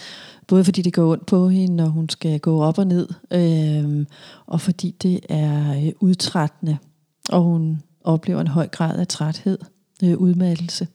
[0.47, 4.05] både fordi det går ondt på hende, når hun skal gå op og ned, øh,
[4.45, 6.77] og fordi det er øh, udtrættende,
[7.29, 9.57] og hun oplever en høj grad af træthed,
[10.03, 10.87] øh, udmattelse.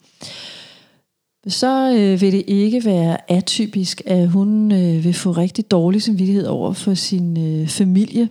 [1.47, 6.47] Så øh, vil det ikke være atypisk, at hun øh, vil få rigtig dårlig samvittighed
[6.47, 8.29] over for sin øh, familie,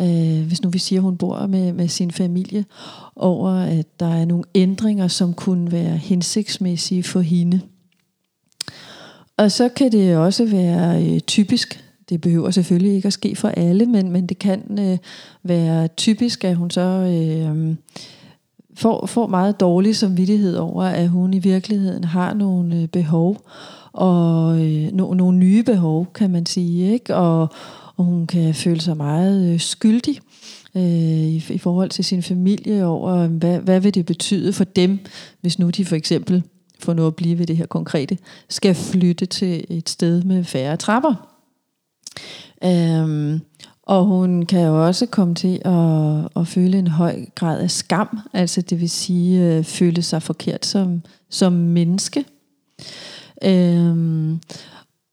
[0.00, 2.64] øh, hvis nu vi siger, at hun bor med, med sin familie,
[3.16, 7.60] over at der er nogle ændringer, som kunne være hensigtsmæssige for hende.
[9.36, 13.48] Og så kan det også være øh, typisk, det behøver selvfølgelig ikke at ske for
[13.48, 14.98] alle, men, men det kan øh,
[15.42, 17.74] være typisk, at hun så øh,
[18.74, 23.36] får, får meget dårlig samvittighed over, at hun i virkeligheden har nogle øh, behov,
[23.92, 27.16] og øh, no, nogle nye behov, kan man sige, ikke?
[27.16, 27.48] Og,
[28.00, 30.20] og hun kan føle sig meget øh, skyldig
[30.74, 34.98] øh, i, i forhold til sin familie over, hvad, hvad vil det betyde for dem,
[35.40, 36.42] hvis nu de for eksempel,
[36.78, 40.76] for nu at blive ved det her konkrete, skal flytte til et sted med færre
[40.76, 41.14] trapper.
[42.64, 43.40] Øhm,
[43.82, 48.18] og hun kan jo også komme til at, at føle en høj grad af skam,
[48.32, 52.24] altså det vil sige øh, føle sig forkert som, som menneske.
[53.44, 54.40] Øhm,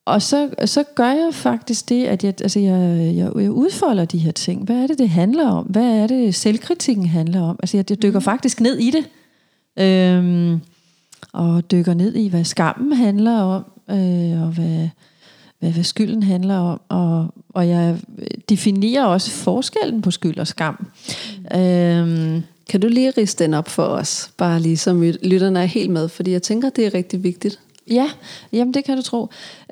[0.08, 4.18] og så, så gør jeg faktisk det, at jeg, altså jeg, jeg, jeg udfolder de
[4.18, 4.64] her ting.
[4.64, 5.66] Hvad er det, det handler om?
[5.66, 7.60] Hvad er det, selvkritikken handler om?
[7.64, 8.24] Altså jeg, jeg dykker mm.
[8.24, 9.10] faktisk ned i det.
[9.80, 10.60] Øhm,
[11.34, 14.90] og dykker ned i, hvad skammen handler om, øh, og hvad,
[15.60, 16.82] hvad, hvad skylden handler om.
[16.90, 17.98] Og, og jeg
[18.50, 20.88] definerer også forskellen på skyld og skam.
[21.52, 21.60] Mm.
[21.60, 24.32] Øhm, kan du lige riste den op for os?
[24.38, 27.60] Bare lige så lytterne er helt med, fordi jeg tænker, det er rigtig vigtigt.
[27.92, 28.10] Ja,
[28.54, 29.22] jamen det kan du tro.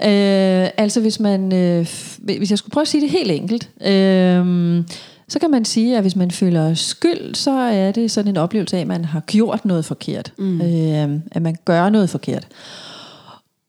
[0.04, 1.88] Øh, altså hvis man, øh,
[2.20, 4.84] hvis jeg skulle prøve at sige det helt enkelt, øh,
[5.28, 8.78] så kan man sige, at hvis man føler skyld, så er det sådan en oplevelse
[8.78, 10.34] af, at man har gjort noget forkert.
[10.38, 10.62] Mm.
[10.62, 12.48] Øh, at man gør noget forkert.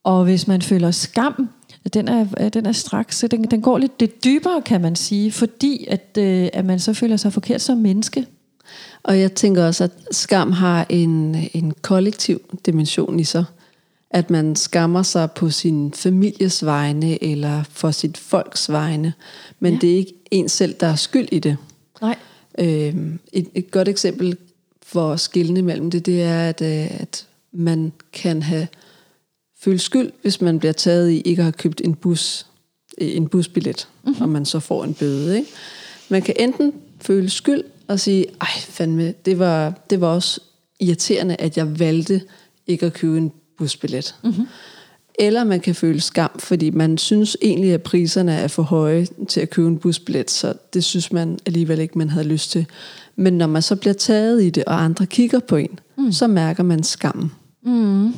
[0.03, 1.49] Og hvis man føler skam,
[1.93, 5.85] den er, den er straks, den, den går lidt det dybere, kan man sige, fordi
[5.89, 8.25] at, øh, at man så føler sig forkert som menneske.
[9.03, 13.45] Og jeg tænker også, at skam har en, en kollektiv dimension i sig
[14.11, 19.13] at man skammer sig på sin families vegne eller for sit folks vegne,
[19.59, 19.79] men ja.
[19.79, 21.57] det er ikke en selv, der er skyld i det.
[22.01, 22.15] Nej.
[22.59, 24.37] Øhm, et, et godt eksempel
[24.83, 28.67] for at skille mellem det, det er, at, øh, at man kan have
[29.59, 32.45] følt skyld, hvis man bliver taget i ikke at have købt en bus,
[32.97, 34.21] en busbillet, mm-hmm.
[34.21, 35.37] og man så får en bøde.
[35.37, 35.49] Ikke?
[36.09, 40.41] Man kan enten føle skyld og sige, ej fandme, det var, det var også
[40.79, 42.21] irriterende, at jeg valgte
[42.67, 44.15] ikke at købe en busbillet.
[44.23, 44.47] Mm-hmm.
[45.19, 49.41] Eller man kan føle skam, fordi man synes egentlig, at priserne er for høje til
[49.41, 52.65] at købe en busbillet, så det synes man alligevel ikke, man havde lyst til.
[53.15, 56.11] Men når man så bliver taget i det, og andre kigger på en, mm.
[56.11, 57.31] så mærker man skam.
[57.63, 58.13] Mm.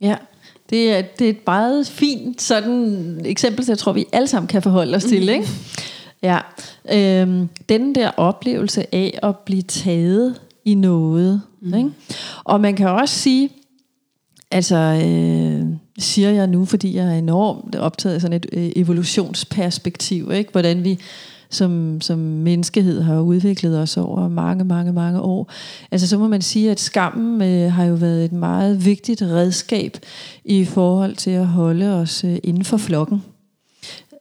[0.00, 0.16] Ja,
[0.70, 4.62] det er, det er et meget fint sådan eksempel, jeg tror, vi alle sammen kan
[4.62, 5.22] forholde os til.
[5.22, 5.28] Mm.
[5.28, 5.48] Ikke?
[6.22, 6.38] Ja.
[6.92, 11.42] Øhm, den der oplevelse af at blive taget i noget.
[11.60, 11.74] Mm.
[11.74, 11.90] Ikke?
[12.44, 13.50] Og man kan også sige,
[14.52, 15.66] Altså, øh,
[15.98, 20.52] siger jeg nu, fordi jeg er enormt optaget af sådan et øh, evolutionsperspektiv, ikke?
[20.52, 20.98] hvordan vi
[21.50, 25.50] som, som menneskehed har udviklet os over mange, mange, mange år.
[25.90, 29.96] Altså så må man sige, at skammen øh, har jo været et meget vigtigt redskab
[30.44, 33.22] i forhold til at holde os øh, inden for flokken.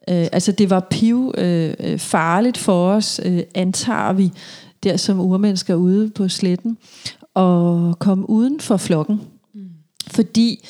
[0.09, 4.31] Øh, altså det var piv øh, øh farligt for os, øh, antager vi,
[4.83, 6.77] der som urmennesker ude på sletten,
[7.33, 9.21] og komme uden for flokken.
[10.21, 10.67] Fordi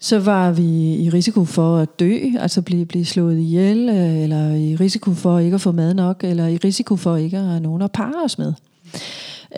[0.00, 4.54] så var vi i risiko for at dø, altså blive, blive slået ihjel, øh, eller
[4.54, 7.60] i risiko for ikke at få mad nok, eller i risiko for ikke at have
[7.60, 8.52] nogen at parre os med.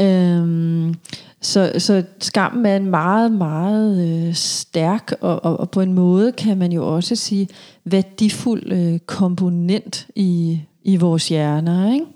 [0.01, 0.95] Øhm,
[1.41, 6.33] så, så skammen er en meget, meget øh, stærk, og, og, og på en måde
[6.33, 7.49] kan man jo også sige
[7.85, 11.93] værdifuld øh, komponent i, i vores hjerner.
[11.93, 12.07] Ikke?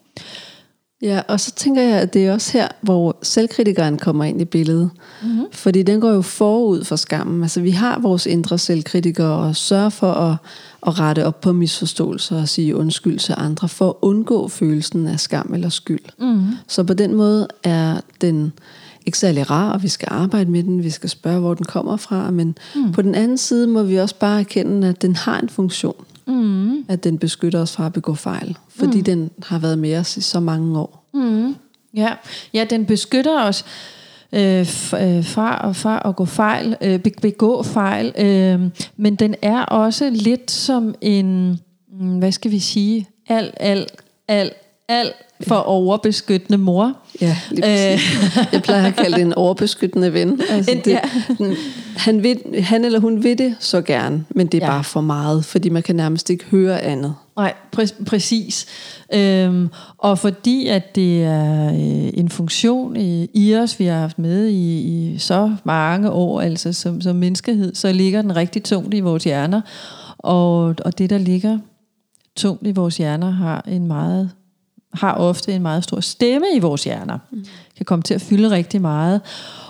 [1.03, 4.45] Ja, og så tænker jeg, at det er også her, hvor selvkritikeren kommer ind i
[4.45, 4.91] billedet.
[5.23, 5.45] Mm-hmm.
[5.53, 7.43] Fordi den går jo forud for skammen.
[7.43, 10.37] Altså vi har vores indre selvkritikere og sørger for at,
[10.87, 15.21] at rette op på misforståelser og sige undskyld til andre, for at undgå følelsen af
[15.21, 16.05] skam eller skyld.
[16.19, 16.47] Mm-hmm.
[16.69, 18.53] Så på den måde er den
[19.07, 21.97] ikke særlig rar, og vi skal arbejde med den, vi skal spørge, hvor den kommer
[21.97, 22.93] fra, men mm.
[22.93, 26.05] på den anden side må vi også bare erkende, at den har en funktion.
[26.29, 26.85] Mm.
[26.89, 29.05] At den beskytter os fra at begå fejl, fordi mm.
[29.05, 31.09] den har været med os i så mange år.
[31.15, 31.55] Mm.
[31.95, 32.13] Ja.
[32.55, 33.65] ja, den beskytter os
[34.33, 34.67] øh,
[35.23, 40.51] fra, og fra at gå fejl, øh, begå fejl, øh, men den er også lidt
[40.51, 41.61] som en,
[41.93, 43.87] mm, hvad skal vi sige, al, al,
[44.29, 44.51] al,
[44.89, 46.97] al for overbeskyttende mor.
[47.21, 48.39] Ja, præcis.
[48.53, 50.41] Jeg plejer at kalde det en overbeskyttende ven.
[50.51, 51.01] Altså det, ja.
[51.97, 54.73] han, vil, han eller hun vil det så gerne, men det er ja.
[54.73, 57.15] bare for meget, fordi man kan nærmest ikke høre andet.
[57.37, 58.67] Nej, præ- præcis.
[59.15, 64.19] Øhm, og fordi at det er øh, en funktion i, i os, vi har haft
[64.19, 68.95] med i, i så mange år, altså som, som menneskehed, så ligger den rigtig tungt
[68.95, 69.61] i vores hjerner.
[70.19, 71.59] Og, og det, der ligger
[72.37, 74.31] tungt i vores hjerner, har en meget
[75.01, 77.19] har ofte en meget stor stemme i vores hjerner.
[77.33, 77.45] Mm.
[77.77, 79.21] Kan komme til at fylde rigtig meget.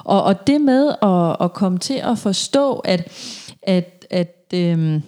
[0.05, 3.13] Og, og det med at, at komme til at forstå, at,
[3.63, 5.03] at, at øhm,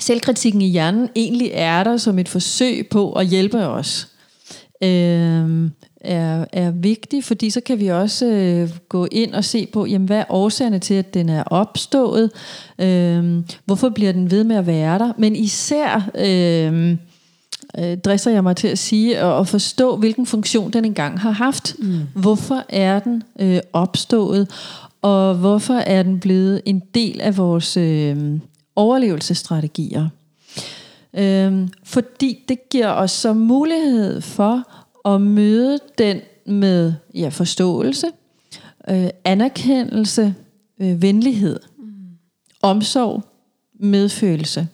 [0.00, 4.08] selvkritikken i hjernen egentlig er der som et forsøg på at hjælpe os,
[4.82, 9.86] øhm, er, er vigtig, fordi så kan vi også øh, gå ind og se på,
[9.86, 12.30] jamen, hvad er årsagerne til, at den er opstået?
[12.78, 15.12] Øhm, hvorfor bliver den ved med at være der?
[15.18, 16.10] Men især...
[16.14, 16.96] Øh,
[17.78, 21.30] øh, dresser jeg mig til at sige, og, og forstå, hvilken funktion den engang har
[21.30, 21.74] haft.
[21.78, 22.00] Mm.
[22.14, 24.50] Hvorfor er den øh, opstået,
[25.02, 28.40] og hvorfor er den blevet en del af vores øh,
[28.76, 30.08] overlevelsesstrategier.
[31.14, 34.64] Øh, fordi det giver os så mulighed for
[35.08, 38.06] at møde den med ja, forståelse,
[38.90, 40.34] øh, anerkendelse,
[40.80, 41.84] øh, venlighed, mm.
[42.62, 43.22] omsorg,
[43.80, 44.68] medfølelse.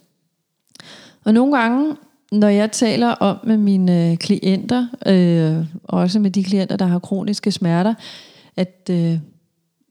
[1.25, 1.97] Og nogle gange
[2.33, 6.99] når jeg taler om med mine øh, klienter, øh, også med de klienter, der har
[6.99, 7.95] kroniske smerter,
[8.57, 9.19] at, øh,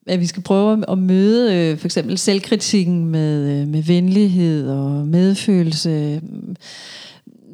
[0.08, 5.08] at vi skal prøve at møde øh, for eksempel selvkritikken med, øh, med venlighed og
[5.08, 6.21] medfølelse,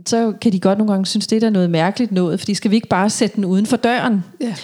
[0.06, 2.76] så kan de godt nogle gange synes, det er noget mærkeligt noget, fordi skal vi
[2.76, 4.24] ikke bare sætte den uden for døren?
[4.42, 4.56] Ja.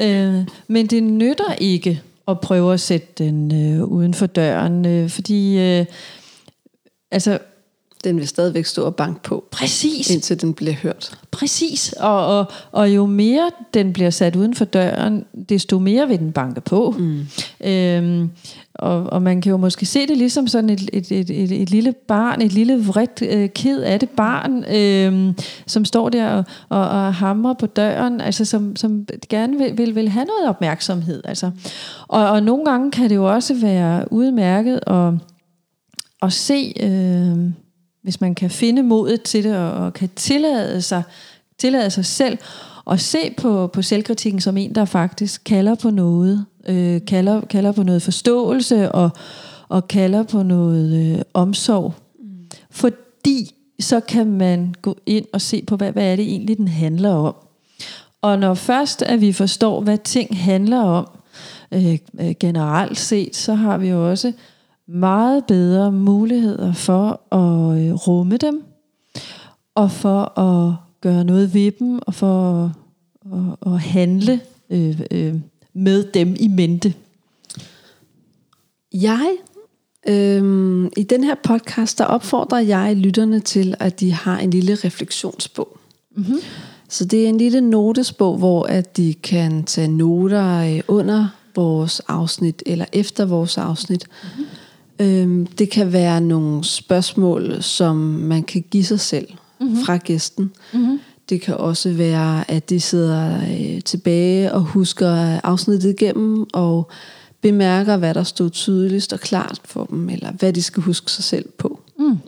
[0.00, 5.10] Øh, men det nytter ikke at prøve at sætte den øh, uden for døren, øh,
[5.10, 5.86] fordi øh,
[7.10, 7.38] altså
[8.04, 9.44] den vil stadigvæk stå og banke på.
[9.50, 10.10] Præcis.
[10.10, 11.18] Indtil den bliver hørt.
[11.30, 11.92] Præcis.
[11.92, 16.32] Og, og, og jo mere den bliver sat uden for døren, desto mere vil den
[16.32, 16.94] banke på.
[16.98, 17.26] Mm.
[17.64, 18.30] Øhm,
[18.74, 21.70] og, og man kan jo måske se det ligesom sådan et, et, et, et, et
[21.70, 25.34] lille barn, et lille vredt, øh, ked af det barn, øh,
[25.66, 29.94] som står der og, og, og hamrer på døren, altså som, som gerne vil, vil,
[29.94, 31.22] vil have noget opmærksomhed.
[31.24, 31.50] Altså.
[32.08, 35.12] Og, og nogle gange kan det jo også være udmærket at,
[36.22, 36.72] at se...
[36.80, 37.63] Øh,
[38.04, 41.02] hvis man kan finde modet til det, og, og kan tillade sig,
[41.58, 42.38] tillade sig selv,
[42.84, 47.72] og se på, på selvkritikken som en, der faktisk kalder på noget, øh, kalder, kalder
[47.72, 49.10] på noget forståelse, og,
[49.68, 51.94] og kalder på noget øh, omsorg.
[52.18, 52.26] Mm.
[52.70, 56.68] Fordi så kan man gå ind og se på, hvad, hvad er det egentlig, den
[56.68, 57.34] handler om.
[58.22, 61.08] Og når først, at vi forstår, hvad ting handler om,
[61.72, 64.32] øh, øh generelt set, så har vi jo også
[64.88, 68.64] meget bedre muligheder for at øh, rumme dem,
[69.74, 72.64] og for at gøre noget ved dem, og for
[73.32, 75.34] at, at handle øh, øh,
[75.74, 76.94] med dem i mente.
[78.92, 79.36] Jeg,
[80.08, 84.74] øh, i den her podcast, der opfordrer jeg lytterne til, at de har en lille
[84.74, 85.78] refleksionsbog.
[86.16, 86.38] Mm-hmm.
[86.88, 92.00] Så det er en lille notesbog, hvor at de kan tage noter øh, under vores
[92.00, 94.06] afsnit, eller efter vores afsnit.
[94.22, 94.44] Mm-hmm
[94.98, 99.28] Øhm, det kan være nogle spørgsmål, som man kan give sig selv
[99.60, 99.76] mm-hmm.
[99.84, 100.50] fra gæsten.
[100.72, 101.00] Mm-hmm.
[101.28, 106.90] Det kan også være, at de sidder øh, tilbage og husker afsnittet igennem og
[107.40, 111.24] bemærker, hvad der stod tydeligst og klart for dem, eller hvad de skal huske sig
[111.24, 111.80] selv på.
[111.98, 112.18] Mm.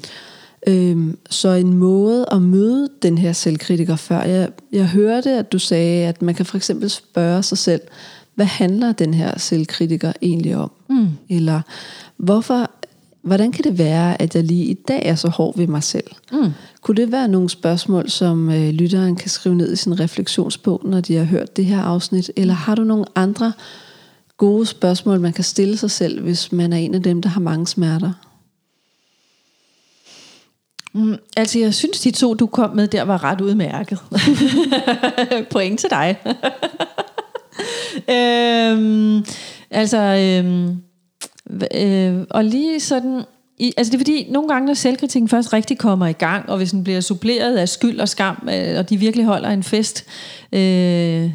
[0.67, 4.23] Øhm, så en måde at møde den her selvkritiker før.
[4.23, 7.81] Jeg, jeg hørte, at du sagde, at man kan for eksempel spørge sig selv,
[8.35, 10.71] hvad handler den her selvkritiker egentlig om?
[10.89, 11.09] Mm.
[11.29, 11.61] Eller
[12.17, 12.71] hvorfor,
[13.23, 16.07] hvordan kan det være, at jeg lige i dag er så hård ved mig selv?
[16.33, 16.51] Mm.
[16.81, 21.01] Kunne det være nogle spørgsmål, som øh, lytteren kan skrive ned i sin refleksionsbog, når
[21.01, 22.31] de har hørt det her afsnit?
[22.37, 23.53] Eller har du nogle andre
[24.37, 27.41] gode spørgsmål, man kan stille sig selv, hvis man er en af dem, der har
[27.41, 28.13] mange smerter?
[30.93, 33.99] Mm, altså, jeg synes, de to, du kom med der, var ret udmærket.
[35.53, 36.17] Point til dig.
[38.17, 39.25] øhm,
[39.71, 40.77] altså, øhm,
[41.75, 43.23] øh, og lige sådan...
[43.59, 46.57] I, altså det er fordi, nogle gange, når selvkritikken først rigtig kommer i gang, og
[46.57, 50.05] hvis den bliver suppleret af skyld og skam, øh, og de virkelig holder en fest,
[50.53, 50.61] øh,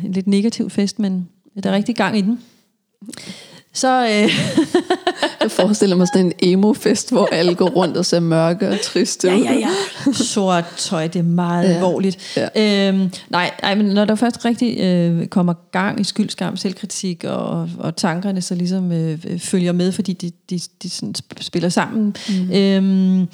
[0.06, 1.30] en lidt negativ fest, men
[1.64, 2.40] der er rigtig gang i den,
[3.74, 4.06] så...
[4.06, 4.30] Øh,
[5.42, 9.28] jeg forestiller mig sådan en emo-fest, hvor alle går rundt og ser mørke og triste
[9.28, 9.70] Ja, ja, ja.
[10.14, 11.74] Sort tøj, det er meget ja.
[11.74, 12.38] alvorligt.
[12.56, 12.88] Ja.
[12.90, 17.70] Øhm, nej, nej, men når der først rigtig øh, kommer gang i skyldskam, selvkritik og,
[17.80, 22.52] og tankerne så ligesom øh, følger med, fordi de, de, de sådan spiller sammen, mm.
[22.54, 23.28] øhm,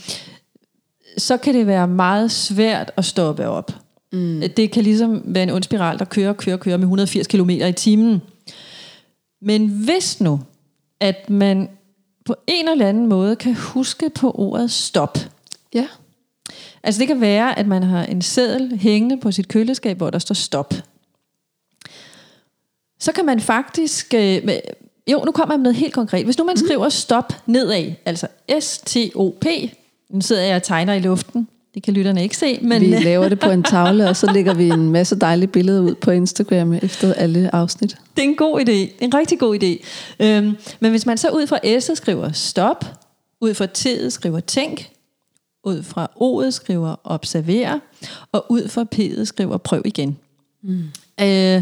[1.17, 3.71] så kan det være meget svært at stoppe op.
[4.13, 4.43] Mm.
[4.57, 7.71] Det kan ligesom være en ond spiral, der kører, kører, kører med 180 km i
[7.71, 8.21] timen.
[9.41, 10.39] Men hvis nu,
[10.99, 11.69] at man
[12.25, 15.17] på en eller anden måde kan huske på ordet stop.
[15.73, 15.87] Ja.
[16.83, 20.19] Altså det kan være, at man har en seddel hængende på sit køleskab, hvor der
[20.19, 20.73] står stop.
[22.99, 24.13] Så kan man faktisk...
[24.13, 24.49] Øh,
[25.07, 26.25] jo, nu kommer jeg med noget helt konkret.
[26.25, 26.65] Hvis nu man mm.
[26.65, 28.27] skriver stop nedad, altså
[28.59, 29.45] S-T-O-P,
[30.09, 31.47] nu sidder jeg og tegner i luften,
[31.77, 32.59] det kan lytterne ikke se.
[32.61, 35.81] Men vi laver det på en tavle, og så lægger vi en masse dejlige billeder
[35.81, 37.97] ud på Instagram efter alle afsnit.
[38.15, 39.03] Det er en god idé.
[39.03, 39.85] En rigtig god idé.
[40.19, 42.85] Øhm, men hvis man så ud fra S'et skriver stop,
[43.41, 44.89] ud fra T'et skriver tænk,
[45.63, 47.79] ud fra O'et skriver observer,
[48.31, 50.17] og ud fra P'et skriver prøv igen.
[50.63, 50.83] Mm.
[51.21, 51.61] Øh,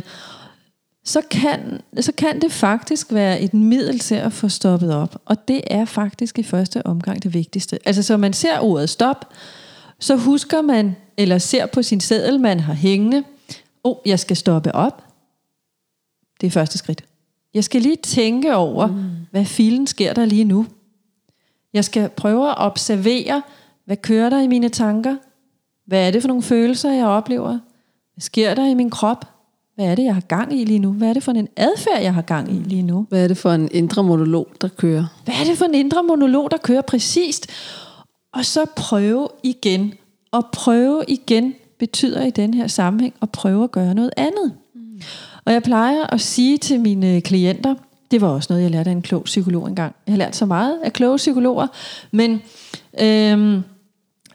[1.06, 5.22] så kan, så kan det faktisk være et middel til at få stoppet op.
[5.26, 7.80] Og det er faktisk i første omgang det vigtigste.
[7.86, 9.34] Altså så man ser ordet stop,
[10.00, 13.24] så husker man, eller ser på sin seddel, man har hængende,
[13.84, 15.04] oh, jeg skal stoppe op.
[16.42, 17.04] Det er første skridt.
[17.54, 19.04] Jeg skal lige tænke over, mm.
[19.32, 20.66] hvad filen sker der lige nu.
[21.74, 23.42] Jeg skal prøve at observere,
[23.86, 25.16] hvad kører der i mine tanker?
[25.86, 27.60] Hvad er det for nogle følelser, jeg oplever?
[28.14, 29.26] Hvad sker der i min krop?
[29.76, 30.92] Hvad er det, jeg har gang i lige nu?
[30.92, 33.06] Hvad er det for en adfærd, jeg har gang i lige nu?
[33.10, 35.06] Hvad er det for en indre monolog, der kører?
[35.26, 37.52] Hvad er det for en indre monolog, der kører præcist?
[38.36, 39.94] Og så prøve igen.
[40.32, 44.54] Og prøve igen betyder i den her sammenhæng at prøve at gøre noget andet.
[44.76, 45.02] Mm.
[45.46, 47.76] Og jeg plejer at sige til mine klienter,
[48.12, 49.96] det var også noget, jeg lærte af en klog psykolog engang.
[50.08, 51.68] Jeg har lært så meget af kloge psykologer,
[52.12, 52.42] men
[53.02, 53.64] øhm,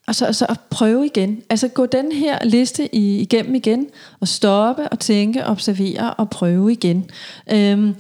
[0.07, 1.43] altså, så, at prøve igen.
[1.51, 3.87] Altså gå den her liste i, igennem igen,
[4.21, 7.11] og stoppe og tænke, observere og prøve igen.
[7.53, 7.95] Øhm,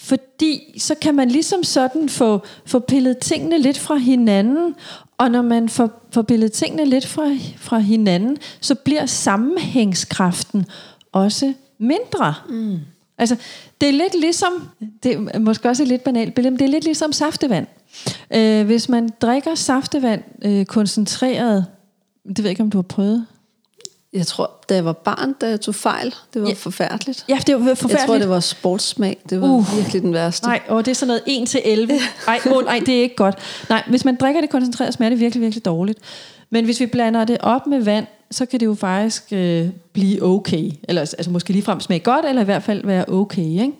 [0.00, 4.74] fordi så kan man ligesom sådan få, få pillet tingene lidt fra hinanden,
[5.18, 10.66] og når man får, får pillet tingene lidt fra, fra hinanden, så bliver sammenhængskraften
[11.12, 12.34] også mindre.
[12.48, 12.78] Mm.
[13.18, 13.36] Altså,
[13.80, 14.52] det er lidt ligesom,
[15.02, 17.66] det er måske også et lidt banalt billede, men det er lidt ligesom saftevand.
[18.34, 21.66] Øh, hvis man drikker saftevand øh, koncentreret,
[22.28, 23.26] det ved jeg ikke, om du har prøvet.
[24.12, 26.54] Jeg tror, da jeg var barn, da jeg tog fejl, det var ja.
[26.54, 27.24] forfærdeligt.
[27.28, 28.00] Ja, det var forfærdeligt.
[28.00, 29.18] Jeg tror, det var sportssmag.
[29.30, 29.76] Det var uh.
[29.76, 30.46] virkelig den værste.
[30.46, 31.92] Nej, og det er sådan noget 1 til 11.
[32.26, 33.34] Nej, oh, nej, det er ikke godt.
[33.68, 35.98] Nej, hvis man drikker det koncentreret, smager det virkelig, virkelig dårligt.
[36.50, 40.22] Men hvis vi blander det op med vand, så kan det jo faktisk øh, blive
[40.22, 40.70] okay.
[40.88, 43.42] Eller altså måske ligefrem smage godt, eller i hvert fald være okay.
[43.42, 43.72] Ikke?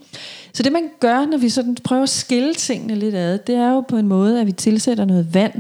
[0.52, 3.70] Så det man gør, når vi sådan prøver at skille tingene lidt ad, det er
[3.70, 5.52] jo på en måde, at vi tilsætter noget vand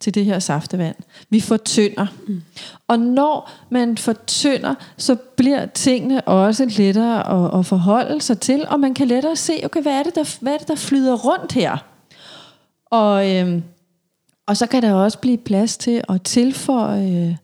[0.00, 0.96] til det her saftevand.
[1.30, 2.06] Vi fortynder.
[2.28, 2.42] Mm.
[2.88, 8.80] Og når man fortynder, så bliver tingene også lettere at, at forholde sig til, og
[8.80, 11.52] man kan lettere se, okay, hvad er det, der, hvad er det, der flyder rundt
[11.52, 11.76] her?
[12.86, 13.62] Og, øhm,
[14.46, 17.36] og så kan der også blive plads til at tilføje øh,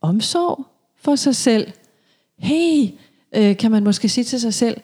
[0.00, 0.66] omsorg
[1.02, 1.72] for sig selv.
[2.38, 2.88] Hey,
[3.34, 4.80] øh, kan man måske sige til sig selv,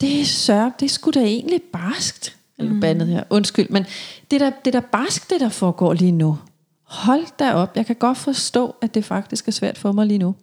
[0.00, 2.35] det er sørg, det skulle da egentlig barskt.
[2.58, 2.80] Eller mm.
[2.80, 3.86] bandet her, undskyld, men
[4.30, 6.38] det der, det der barsk, det der foregår lige nu.
[6.82, 10.18] Hold da op, jeg kan godt forstå, at det faktisk er svært for mig lige
[10.18, 10.34] nu.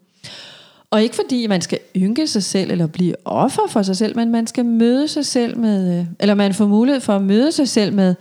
[0.91, 4.31] Og ikke fordi man skal ynke sig selv eller blive offer for sig selv, men
[4.31, 7.69] man skal møde sig selv med, øh, eller man får mulighed for at møde sig
[7.69, 8.15] selv med,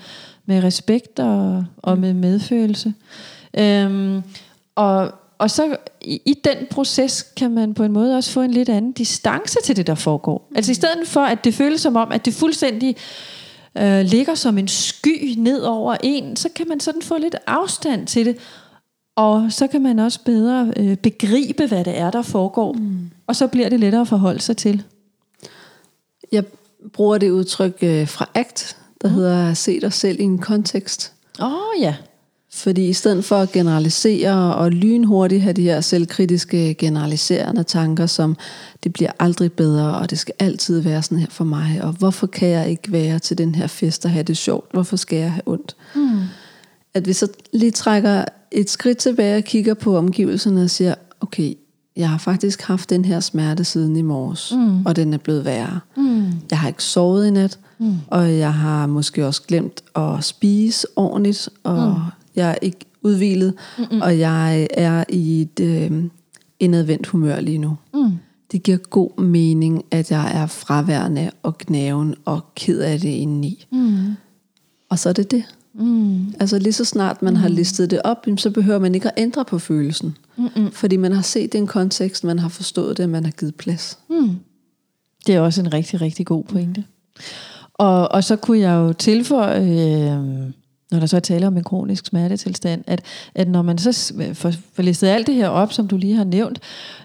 [0.46, 2.94] med respekt og, og med medfølelse.
[3.58, 4.22] Øhm,
[4.74, 8.50] og, og så i, i den proces kan man på en måde også få en
[8.50, 10.46] lidt anden distance til det, der foregår.
[10.50, 10.56] Mm.
[10.56, 13.41] Altså i stedet for, at det føles som om, at det fuldstændig øh,
[14.04, 18.26] ligger som en sky ned over en, så kan man sådan få lidt afstand til
[18.26, 18.36] det.
[19.16, 22.72] Og så kan man også bedre øh, begribe, hvad det er, der foregår.
[22.72, 23.10] Mm.
[23.26, 24.82] Og så bliver det lettere at forholde sig til.
[26.32, 26.44] Jeg
[26.92, 29.14] bruger det udtryk øh, fra ACT, der mm.
[29.14, 31.12] hedder se dig selv i en kontekst.
[31.40, 31.94] Åh oh, ja.
[32.54, 38.36] Fordi i stedet for at generalisere og lynhurtigt have de her selvkritiske generaliserende tanker, som
[38.84, 42.26] det bliver aldrig bedre, og det skal altid være sådan her for mig, og hvorfor
[42.26, 44.72] kan jeg ikke være til den her fest og have det sjovt?
[44.72, 45.76] Hvorfor skal jeg have ondt?
[45.94, 46.20] Mm.
[46.94, 51.54] At vi så lige trækker et skridt tilbage og kigger på omgivelserne og siger, okay,
[51.96, 54.86] jeg har faktisk haft den her smerte siden i morges, mm.
[54.86, 55.80] og den er blevet værre.
[55.96, 56.24] Mm.
[56.50, 57.94] Jeg har ikke sovet i nat, mm.
[58.06, 62.21] og jeg har måske også glemt at spise ordentligt, og mm.
[62.36, 64.00] Jeg er ikke udvilet, Mm-mm.
[64.00, 66.04] og jeg er i et øh,
[66.60, 67.76] indadvendt humør lige nu.
[67.94, 68.12] Mm.
[68.52, 73.66] Det giver god mening, at jeg er fraværende og gnaven og ked af det indeni.
[73.72, 74.14] Mm.
[74.88, 75.44] Og så er det det.
[75.74, 76.34] Mm.
[76.40, 77.40] Altså lige så snart man mm.
[77.40, 80.16] har listet det op, så behøver man ikke at ændre på følelsen.
[80.36, 80.70] Mm-mm.
[80.70, 83.98] Fordi man har set den kontekst, man har forstået det, man har givet plads.
[84.10, 84.36] Mm.
[85.26, 86.84] Det er også en rigtig, rigtig god pointe.
[87.74, 90.50] Og, og så kunne jeg jo tilføje, øh,
[90.92, 93.02] når der så er tale om en kronisk smertetilstand, at,
[93.34, 96.24] at når man så får, får listet alt det her op, som du lige har
[96.24, 96.58] nævnt,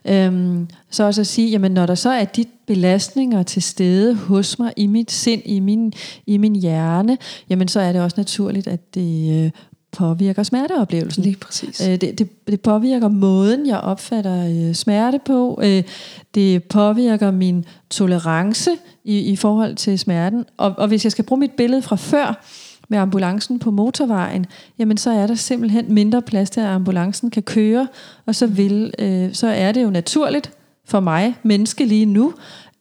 [0.05, 0.59] øh,
[0.89, 4.73] så også at sige, jamen når der så er de belastninger til stede hos mig,
[4.77, 5.93] i mit sind, i min,
[6.27, 7.17] i min hjerne,
[7.49, 9.51] jamen så er det også naturligt, at det øh,
[9.91, 11.23] påvirker smerteoplevelsen.
[11.23, 11.81] Lige præcis.
[11.81, 15.59] Øh, det, det, det påvirker måden, jeg opfatter øh, smerte på.
[15.63, 15.83] Øh,
[16.35, 18.71] det påvirker min tolerance
[19.03, 20.45] i, i forhold til smerten.
[20.57, 22.45] Og, og hvis jeg skal bruge mit billede fra før,
[22.89, 24.45] med ambulancen på motorvejen,
[24.79, 27.87] jamen så er der simpelthen mindre plads til, at ambulancen kan køre,
[28.25, 30.51] og så, vil, øh, så er det jo naturligt
[30.85, 32.33] for mig, menneske lige nu,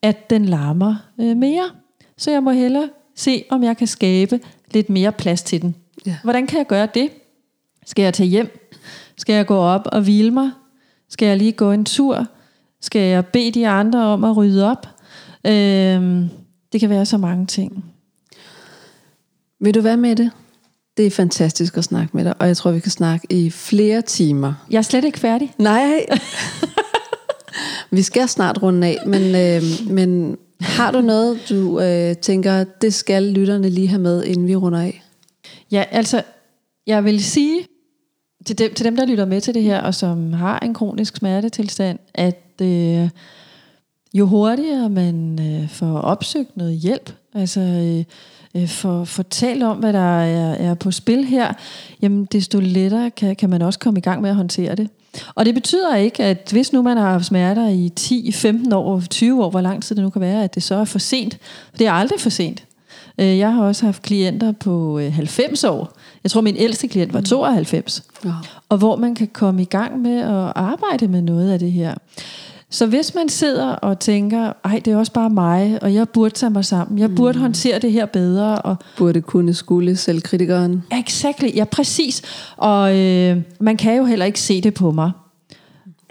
[0.02, 1.70] at den larmer øh, mere.
[2.16, 4.40] Så jeg må hellere se, om jeg kan skabe
[4.74, 5.74] lidt mere plads til den.
[6.06, 6.16] Ja.
[6.22, 7.10] Hvordan kan jeg gøre det?
[7.86, 8.70] Skal jeg tage hjem?
[9.16, 10.50] Skal jeg gå op og hvile mig?
[11.08, 12.26] Skal jeg lige gå en tur?
[12.80, 14.88] Skal jeg bede de andre om at rydde op?
[15.46, 16.28] Øhm,
[16.72, 17.84] det kan være så mange ting.
[19.60, 20.30] Vil du være med det?
[20.96, 24.02] Det er fantastisk at snakke med dig, og jeg tror, vi kan snakke i flere
[24.02, 24.54] timer.
[24.70, 25.54] Jeg er slet ikke færdig.
[25.58, 26.06] Nej.
[27.90, 29.62] vi skal snart runde af, men, øh,
[29.94, 34.56] men har du noget, du øh, tænker, det skal lytterne lige have med, inden vi
[34.56, 35.02] runder af?
[35.70, 36.22] Ja, altså,
[36.86, 37.66] jeg vil sige
[38.46, 41.16] til dem, til dem, der lytter med til det her, og som har en kronisk
[41.16, 43.08] smertetilstand, at øh,
[44.14, 48.04] jo hurtigere man øh, får opsøgt noget hjælp, altså øh,
[48.56, 51.52] øh for fortælle om, hvad der er, er på spil her,
[52.02, 54.88] jamen desto lettere kan, kan man også komme i gang med at håndtere det.
[55.34, 59.02] Og det betyder ikke, at hvis nu man har haft smerter i 10, 15 år,
[59.10, 61.38] 20 år, hvor lang tid det nu kan være, at det så er for sent.
[61.70, 62.64] For det er aldrig for sent.
[63.18, 65.96] Øh, jeg har også haft klienter på 90 øh, år.
[66.24, 68.02] Jeg tror, min ældste klient var 92.
[68.24, 68.30] Ja.
[68.68, 71.94] Og hvor man kan komme i gang med at arbejde med noget af det her.
[72.70, 76.34] Så hvis man sidder og tænker, ej, det er også bare mig, og jeg burde
[76.34, 77.42] tage mig sammen, jeg burde mm.
[77.42, 78.58] håndtere det her bedre.
[78.58, 80.82] Og burde kunne skulle selvkritikeren.
[80.92, 82.22] Exactly, ja præcis.
[82.56, 85.12] Og øh, man kan jo heller ikke se det på mig.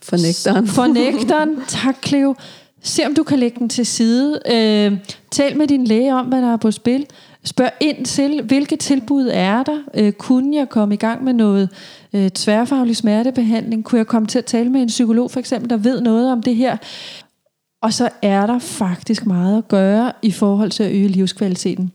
[0.03, 0.67] Fornægteren.
[0.67, 2.35] Fornægteren, tak Cleo.
[2.85, 4.39] Se om du kan lægge den til side.
[4.51, 4.97] Øh,
[5.31, 7.05] tal med din læge om, hvad der er på spil.
[7.43, 9.77] Spørg ind til, hvilke tilbud er der?
[9.93, 11.69] Øh, kunne jeg komme i gang med noget
[12.13, 13.83] øh, tværfaglig smertebehandling?
[13.83, 16.43] Kunne jeg komme til at tale med en psykolog for eksempel, der ved noget om
[16.43, 16.77] det her?
[17.81, 21.91] Og så er der faktisk meget at gøre i forhold til at øge livskvaliteten.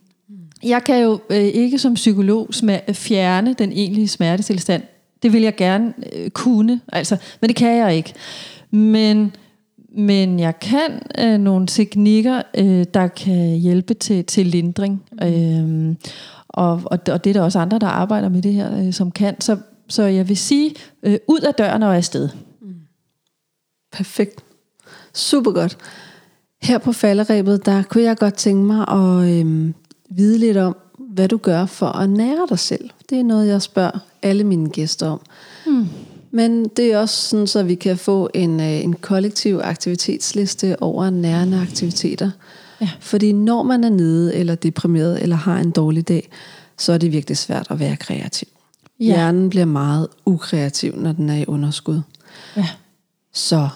[0.62, 2.48] Jeg kan jo øh, ikke som psykolog
[2.92, 4.82] fjerne den egentlige smertetilstand.
[5.22, 8.14] Det vil jeg gerne øh, kunne, altså, men det kan jeg ikke.
[8.70, 9.32] Men
[9.96, 15.02] men jeg kan øh, nogle teknikker, øh, der kan hjælpe til, til lindring.
[15.12, 15.28] Mm.
[15.28, 15.96] Øh,
[16.48, 19.10] og, og, og det er der også andre, der arbejder med det her, øh, som
[19.10, 19.40] kan.
[19.40, 19.56] Så,
[19.88, 22.28] så jeg vil sige, øh, ud af døren og afsted.
[22.62, 22.74] Mm.
[23.92, 24.44] Perfekt.
[25.14, 25.78] Super godt.
[26.62, 29.72] Her på falderæbet, der kunne jeg godt tænke mig at øh,
[30.10, 32.90] vide lidt om, hvad du gør for at nære dig selv.
[33.10, 35.20] Det er noget, jeg spørger alle mine gæster om.
[35.66, 35.88] Mm.
[36.30, 41.10] Men det er også sådan, så vi kan få en, øh, en kollektiv aktivitetsliste over
[41.10, 42.30] nærende aktiviteter.
[42.80, 42.90] Ja.
[43.00, 46.28] Fordi når man er nede, eller deprimeret, eller har en dårlig dag,
[46.78, 48.48] så er det virkelig svært at være kreativ.
[49.00, 49.04] Ja.
[49.04, 52.00] Hjernen bliver meget ukreativ, når den er i underskud.
[52.56, 52.68] Ja.
[53.32, 53.68] Så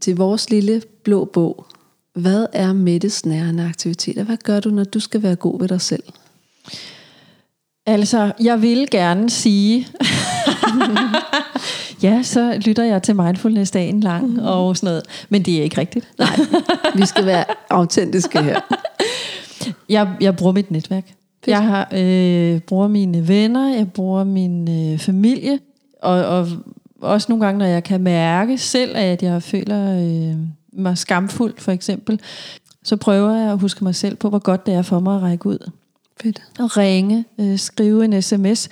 [0.00, 1.66] til vores lille blå bog,
[2.14, 4.24] hvad er Mettes nærende aktiviteter?
[4.24, 6.02] Hvad gør du, når du skal være god ved dig selv?
[7.86, 9.88] Altså, jeg vil gerne sige,
[12.02, 14.38] ja, så lytter jeg til mindfulness dagen lang mm.
[14.42, 15.02] og sådan noget.
[15.28, 16.08] Men det er ikke rigtigt.
[16.18, 16.38] Nej,
[16.94, 18.60] vi skal være autentiske her.
[19.88, 21.06] jeg, jeg bruger mit netværk.
[21.06, 21.48] Fedt.
[21.48, 25.58] Jeg har, øh, bruger mine venner, jeg bruger min øh, familie,
[26.02, 26.48] og, og
[27.00, 30.36] også nogle gange, når jeg kan mærke selv, at jeg føler øh,
[30.72, 32.20] mig skamfuld, for eksempel,
[32.84, 35.22] så prøver jeg at huske mig selv på, hvor godt det er for mig at
[35.22, 35.70] række ud.
[36.20, 36.42] Fedt.
[36.58, 38.68] ringe, øh, skrive en sms.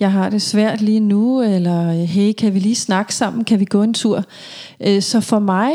[0.00, 3.44] Jeg har det svært lige nu, eller øh, hey, kan vi lige snakke sammen?
[3.44, 4.24] Kan vi gå en tur?
[4.80, 5.72] Øh, så for mig,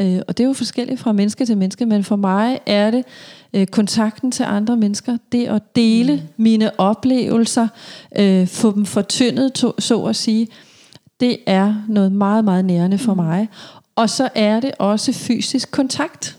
[0.00, 3.04] øh, og det er jo forskelligt fra menneske til menneske, men for mig er det
[3.54, 6.42] øh, kontakten til andre mennesker, det at dele mm.
[6.42, 7.68] mine oplevelser,
[8.18, 10.48] øh, få dem fortyndet, to, så at sige,
[11.20, 13.22] det er noget meget, meget nærende for mm.
[13.22, 13.48] mig.
[13.96, 16.36] Og så er det også fysisk kontakt.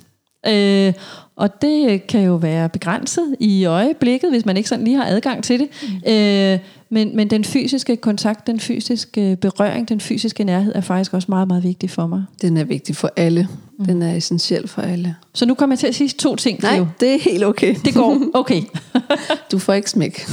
[0.48, 0.94] Øh,
[1.40, 5.44] og det kan jo være begrænset i øjeblikket, hvis man ikke sådan lige har adgang
[5.44, 5.68] til det.
[6.06, 6.12] Mm.
[6.12, 6.60] Øh,
[6.90, 11.48] men, men den fysiske kontakt, den fysiske berøring, den fysiske nærhed er faktisk også meget,
[11.48, 12.24] meget vigtig for mig.
[12.42, 13.48] Den er vigtig for alle.
[13.78, 13.86] Mm.
[13.86, 15.16] Den er essentiel for alle.
[15.34, 16.62] Så nu kommer jeg til at sige to ting.
[16.62, 16.88] Nej, Cleo.
[17.00, 17.76] det er helt okay.
[17.86, 18.18] Det går.
[18.34, 18.62] Okay.
[19.52, 20.22] du får ikke smæk.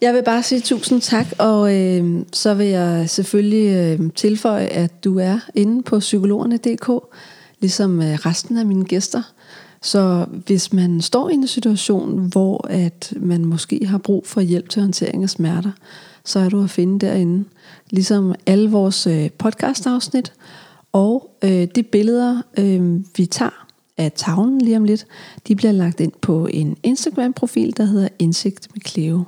[0.00, 5.04] Jeg vil bare sige tusind tak, og øh, så vil jeg selvfølgelig øh, tilføje, at
[5.04, 6.90] du er inde på psykologerne.dk,
[7.60, 9.22] ligesom øh, resten af mine gæster.
[9.82, 14.68] Så hvis man står i en situation, hvor at man måske har brug for hjælp
[14.68, 15.72] til håndtering af smerter,
[16.24, 17.44] så er du at finde derinde.
[17.90, 20.32] Ligesom alle vores øh, podcastafsnit,
[20.92, 23.66] og øh, de billeder, øh, vi tager
[23.98, 25.06] af tavlen lige om lidt,
[25.48, 29.22] de bliver lagt ind på en Instagram-profil, der hedder Indsigt med Cleo.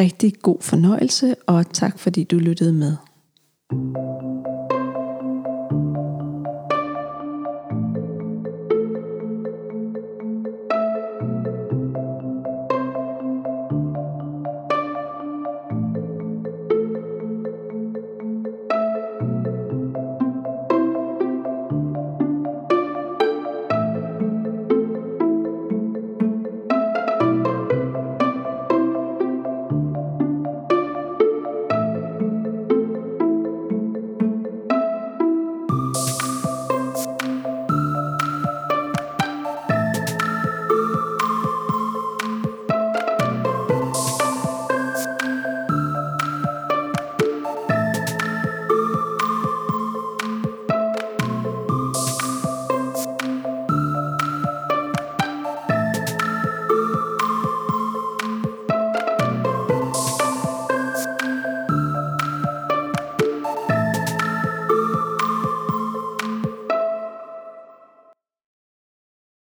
[0.00, 2.96] Rigtig god fornøjelse, og tak fordi du lyttede med.
[3.70, 4.59] thank you